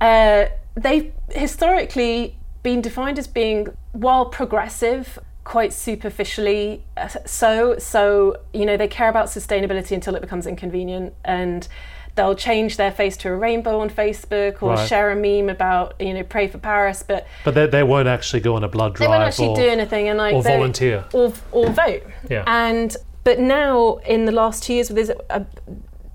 uh, 0.00 0.46
they've 0.74 1.12
historically 1.30 2.36
been 2.62 2.80
defined 2.80 3.18
as 3.18 3.26
being 3.26 3.68
while 3.92 4.26
progressive. 4.26 5.18
Quite 5.44 5.72
superficially, 5.72 6.84
uh, 6.96 7.08
so 7.26 7.76
so 7.76 8.36
you 8.52 8.64
know 8.64 8.76
they 8.76 8.86
care 8.86 9.08
about 9.08 9.26
sustainability 9.26 9.90
until 9.90 10.14
it 10.14 10.20
becomes 10.22 10.46
inconvenient, 10.46 11.14
and 11.24 11.66
they'll 12.14 12.36
change 12.36 12.76
their 12.76 12.92
face 12.92 13.16
to 13.16 13.28
a 13.28 13.34
rainbow 13.34 13.80
on 13.80 13.90
Facebook 13.90 14.62
or 14.62 14.74
Right. 14.74 14.88
share 14.88 15.10
a 15.10 15.16
meme 15.16 15.48
about 15.50 16.00
you 16.00 16.14
know 16.14 16.22
pray 16.22 16.46
for 16.46 16.58
Paris, 16.58 17.02
but 17.02 17.26
But 17.44 17.54
they, 17.56 17.66
they 17.66 17.82
won't 17.82 18.06
actually 18.06 18.38
go 18.38 18.54
on 18.54 18.62
a 18.62 18.68
blood 18.68 18.94
drive. 18.94 19.08
they 19.08 19.10
won't 19.10 19.24
actually 19.24 19.48
or, 19.48 19.56
do 19.56 19.68
anything 19.68 20.08
and 20.08 20.16
like 20.16 20.32
or 20.36 20.44
they- 20.44 20.56
volunteer. 20.56 21.04
or 21.12 21.32
or 21.50 21.70
vote. 21.70 22.04
Yeah. 22.30 22.44
And 22.46 22.96
but 23.24 23.40
now 23.40 23.96
in 24.06 24.26
the 24.26 24.32
last 24.32 24.62
two 24.62 24.74
years, 24.74 24.90
there's 24.90 25.10
a, 25.10 25.44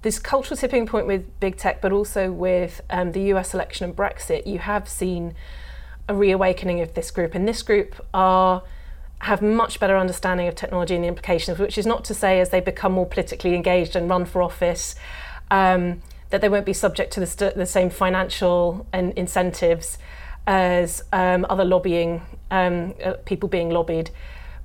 this 0.08 0.20
cultural 0.20 0.56
tipping 0.56 0.86
point 0.86 1.06
with 1.06 1.38
big 1.42 1.58
tech, 1.58 1.82
but 1.82 1.92
also 1.92 2.32
with 2.32 2.80
um, 2.90 3.12
the 3.12 3.24
U.S. 3.24 3.54
election 3.54 3.84
and 3.84 3.94
Brexit, 3.94 4.48
you 4.48 4.58
have 4.60 4.88
seen 4.88 5.36
a 6.08 6.16
reawakening 6.16 6.80
of 6.80 6.94
this 6.94 7.12
group, 7.12 7.36
and 7.36 7.46
this 7.46 7.62
group 7.62 7.94
are 8.14 8.64
have 9.20 9.42
much 9.42 9.82
better 9.82 9.98
understanding 9.98 10.48
of 10.48 10.56
technology 10.56 10.96
and 10.96 11.04
the 11.04 11.10
implications, 11.10 11.60
which 11.60 11.78
is 11.78 11.86
not 11.86 12.06
to 12.06 12.14
say 12.14 12.40
as 12.40 12.52
they 12.52 12.62
become 12.62 12.94
more 12.94 13.06
politically 13.06 13.54
engaged 13.54 13.98
and 13.98 14.10
run 14.10 14.24
for 14.24 14.42
office, 14.42 14.96
um, 15.52 16.02
that 16.30 16.40
they 16.40 16.48
won't 16.48 16.66
be 16.66 16.72
subject 16.72 17.12
to 17.12 17.20
the, 17.20 17.26
st- 17.26 17.56
the 17.56 17.66
same 17.66 17.90
financial 17.90 18.88
and 18.94 19.12
incentives 19.18 19.98
as 20.46 21.04
um, 21.12 21.46
other 21.50 21.66
lobbying 21.66 22.22
um, 22.50 22.94
uh, 23.04 23.12
people 23.26 23.50
being 23.50 23.70
lobbied. 23.72 24.10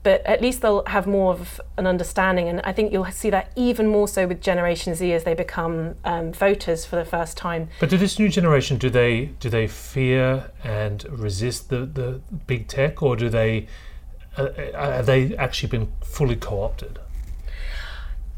But 0.02 0.26
at 0.26 0.42
least 0.42 0.62
they'll 0.62 0.84
have 0.86 1.06
more 1.06 1.32
of 1.32 1.60
an 1.76 1.86
understanding, 1.86 2.48
and 2.48 2.60
I 2.64 2.72
think 2.72 2.92
you'll 2.92 3.06
see 3.06 3.30
that 3.30 3.52
even 3.54 3.86
more 3.86 4.08
so 4.08 4.26
with 4.26 4.40
Generation 4.40 4.94
Z 4.96 5.12
as 5.12 5.22
they 5.22 5.34
become 5.34 5.94
um, 6.04 6.32
voters 6.32 6.84
for 6.84 6.96
the 6.96 7.04
first 7.04 7.36
time. 7.36 7.68
But 7.78 7.90
do 7.90 7.96
this 7.96 8.18
new 8.18 8.28
generation 8.28 8.78
do 8.78 8.90
they 8.90 9.26
do 9.38 9.48
they 9.48 9.68
fear 9.68 10.50
and 10.64 11.04
resist 11.04 11.68
the, 11.68 11.86
the 11.86 12.20
big 12.46 12.66
tech, 12.66 13.00
or 13.00 13.14
do 13.14 13.28
they 13.28 13.68
uh, 14.36 14.42
uh, 14.42 14.92
have 14.92 15.06
they 15.06 15.36
actually 15.36 15.68
been 15.68 15.92
fully 16.02 16.36
co-opted? 16.36 16.98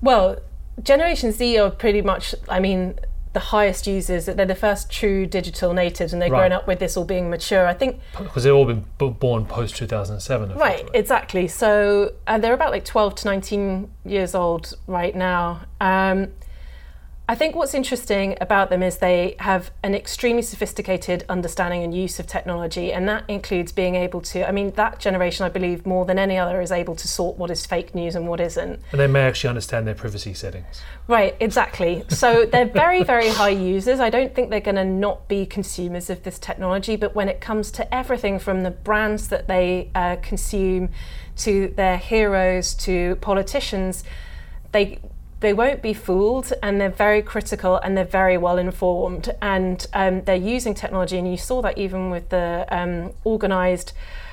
Well, 0.02 0.38
Generation 0.82 1.32
Z 1.32 1.56
are 1.58 1.70
pretty 1.70 2.02
much, 2.02 2.34
I 2.48 2.60
mean, 2.60 2.98
the 3.34 3.40
highest 3.40 3.86
users. 3.86 4.24
That 4.24 4.36
they're 4.38 4.46
the 4.46 4.54
first 4.54 4.90
true 4.90 5.26
digital 5.26 5.74
natives, 5.74 6.12
and 6.14 6.22
they've 6.22 6.32
Right. 6.32 6.38
grown 6.48 6.52
up 6.52 6.66
with 6.66 6.78
this 6.78 6.96
all 6.96 7.04
being 7.04 7.28
mature. 7.28 7.66
I 7.66 7.74
think 7.74 8.00
Because 8.18 8.44
they've 8.44 8.54
all 8.54 8.64
been 8.64 8.84
b- 8.98 9.10
born 9.10 9.44
post 9.44 9.76
two 9.76 9.86
thousand 9.86 10.20
seven. 10.20 10.54
Right, 10.56 10.88
exactly. 10.94 11.46
So 11.48 12.12
uh, 12.26 12.38
they're 12.38 12.54
about 12.54 12.70
like 12.72 12.84
12 12.86 13.14
to 13.16 13.24
19 13.28 13.90
years 14.06 14.34
old 14.34 14.74
right 14.86 15.14
now. 15.14 15.60
Um, 15.80 16.28
I 17.26 17.34
think 17.34 17.56
what's 17.56 17.72
interesting 17.72 18.36
about 18.38 18.68
them 18.68 18.82
is 18.82 18.98
they 18.98 19.34
have 19.38 19.70
an 19.82 19.94
extremely 19.94 20.42
sophisticated 20.42 21.24
understanding 21.26 21.82
and 21.82 21.96
use 21.96 22.20
of 22.20 22.26
technology, 22.26 22.92
and 22.92 23.08
that 23.08 23.24
includes 23.28 23.72
being 23.72 23.94
able 23.94 24.20
to. 24.20 24.46
I 24.46 24.52
mean, 24.52 24.72
that 24.72 24.98
generation, 24.98 25.46
I 25.46 25.48
believe, 25.48 25.86
more 25.86 26.04
than 26.04 26.18
any 26.18 26.36
other, 26.36 26.60
is 26.60 26.70
able 26.70 26.94
to 26.96 27.08
sort 27.08 27.38
what 27.38 27.50
is 27.50 27.64
fake 27.64 27.94
news 27.94 28.14
and 28.14 28.28
what 28.28 28.40
isn't. 28.40 28.78
and 28.92 29.00
they 29.00 29.06
may 29.06 29.22
actually 29.22 29.48
understand 29.48 29.86
their 29.86 29.94
privacy 29.94 30.34
settings. 30.34 30.82
Right, 31.08 31.34
exactly. 31.40 32.04
So 32.10 32.44
they're 32.44 32.66
very, 32.66 33.02
very 33.04 33.30
high 33.30 33.48
users. 33.48 34.00
I 34.00 34.10
don't 34.10 34.34
think 34.34 34.50
they're 34.50 34.60
going 34.60 34.74
to 34.76 34.84
not 34.84 35.26
be 35.26 35.46
consumers 35.46 36.10
of 36.10 36.24
this 36.24 36.38
technology, 36.38 36.96
but 36.96 37.14
when 37.14 37.30
it 37.30 37.40
comes 37.40 37.70
to 37.72 37.94
everything 37.94 38.38
from 38.38 38.64
the 38.64 38.70
brands 38.70 39.28
that 39.28 39.48
they 39.48 39.90
uh, 39.94 40.16
consume 40.20 40.90
to 41.36 41.72
their 41.76 41.96
heroes 41.96 42.74
to 42.74 43.16
politicians, 43.16 44.04
they 44.72 44.98
they 45.44 45.52
won't 45.52 45.82
be 45.82 45.92
fooled 45.92 46.52
and 46.62 46.80
they're 46.80 46.88
very 46.88 47.20
critical 47.20 47.76
and 47.76 47.96
they're 47.96 48.04
very 48.04 48.38
well 48.38 48.56
informed 48.56 49.34
and 49.42 49.86
um, 49.92 50.22
they're 50.22 50.34
using 50.34 50.74
technology 50.74 51.18
and 51.18 51.30
you 51.30 51.36
saw 51.36 51.60
that 51.60 51.76
even 51.76 52.10
with 52.10 52.30
the 52.30 52.66
um, 52.70 53.12
organized 53.24 53.92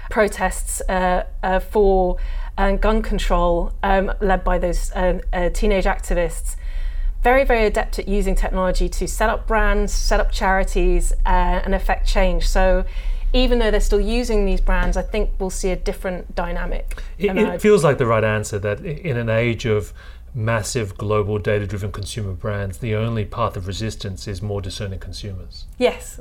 protests 0.10 0.82
uh, 0.88 1.26
uh, 1.44 1.60
for 1.60 2.18
uh, 2.58 2.72
gun 2.74 3.02
control 3.02 3.74
um, 3.84 4.12
led 4.22 4.44
by 4.44 4.58
those 4.58 4.92
um, 4.96 5.20
uh, 5.34 5.50
teenage 5.50 5.86
activists. 5.86 6.56
Very 7.24 7.44
very 7.44 7.66
adept 7.66 8.00
at 8.00 8.08
using 8.08 8.34
technology 8.34 8.88
to 8.90 9.08
set 9.08 9.30
up 9.30 9.46
brands 9.46 9.92
set 9.94 10.20
up 10.20 10.32
charities 10.32 11.12
uh, 11.26 11.62
and 11.66 11.76
affect 11.76 12.08
change. 12.08 12.48
So 12.48 12.86
even 13.34 13.60
though 13.60 13.72
they're 13.72 13.80
still 13.80 14.02
using 14.02 14.44
these 14.46 14.60
brands 14.60 14.98
i 14.98 15.02
think 15.02 15.30
we'll 15.40 15.50
see 15.50 15.70
a 15.70 15.76
different 15.78 16.36
dynamic 16.36 17.02
It, 17.18 17.38
it 17.38 17.62
feels 17.62 17.82
like 17.82 17.98
the 17.98 18.06
right 18.06 18.26
answer 18.26 18.60
that 18.60 18.82
in 18.82 19.16
an 19.16 19.30
age 19.30 19.66
of 19.66 19.94
massive 20.34 20.98
global 20.98 21.38
data 21.40 21.68
driven 21.68 21.92
consumer 21.92 22.34
brands, 22.34 22.78
the 22.80 22.96
only 22.96 23.26
path 23.26 23.56
of 23.58 23.68
resistance 23.68 24.28
is 24.28 24.42
more 24.42 24.62
discerning 24.62 25.00
consumers. 25.00 25.66
yes 25.78 26.20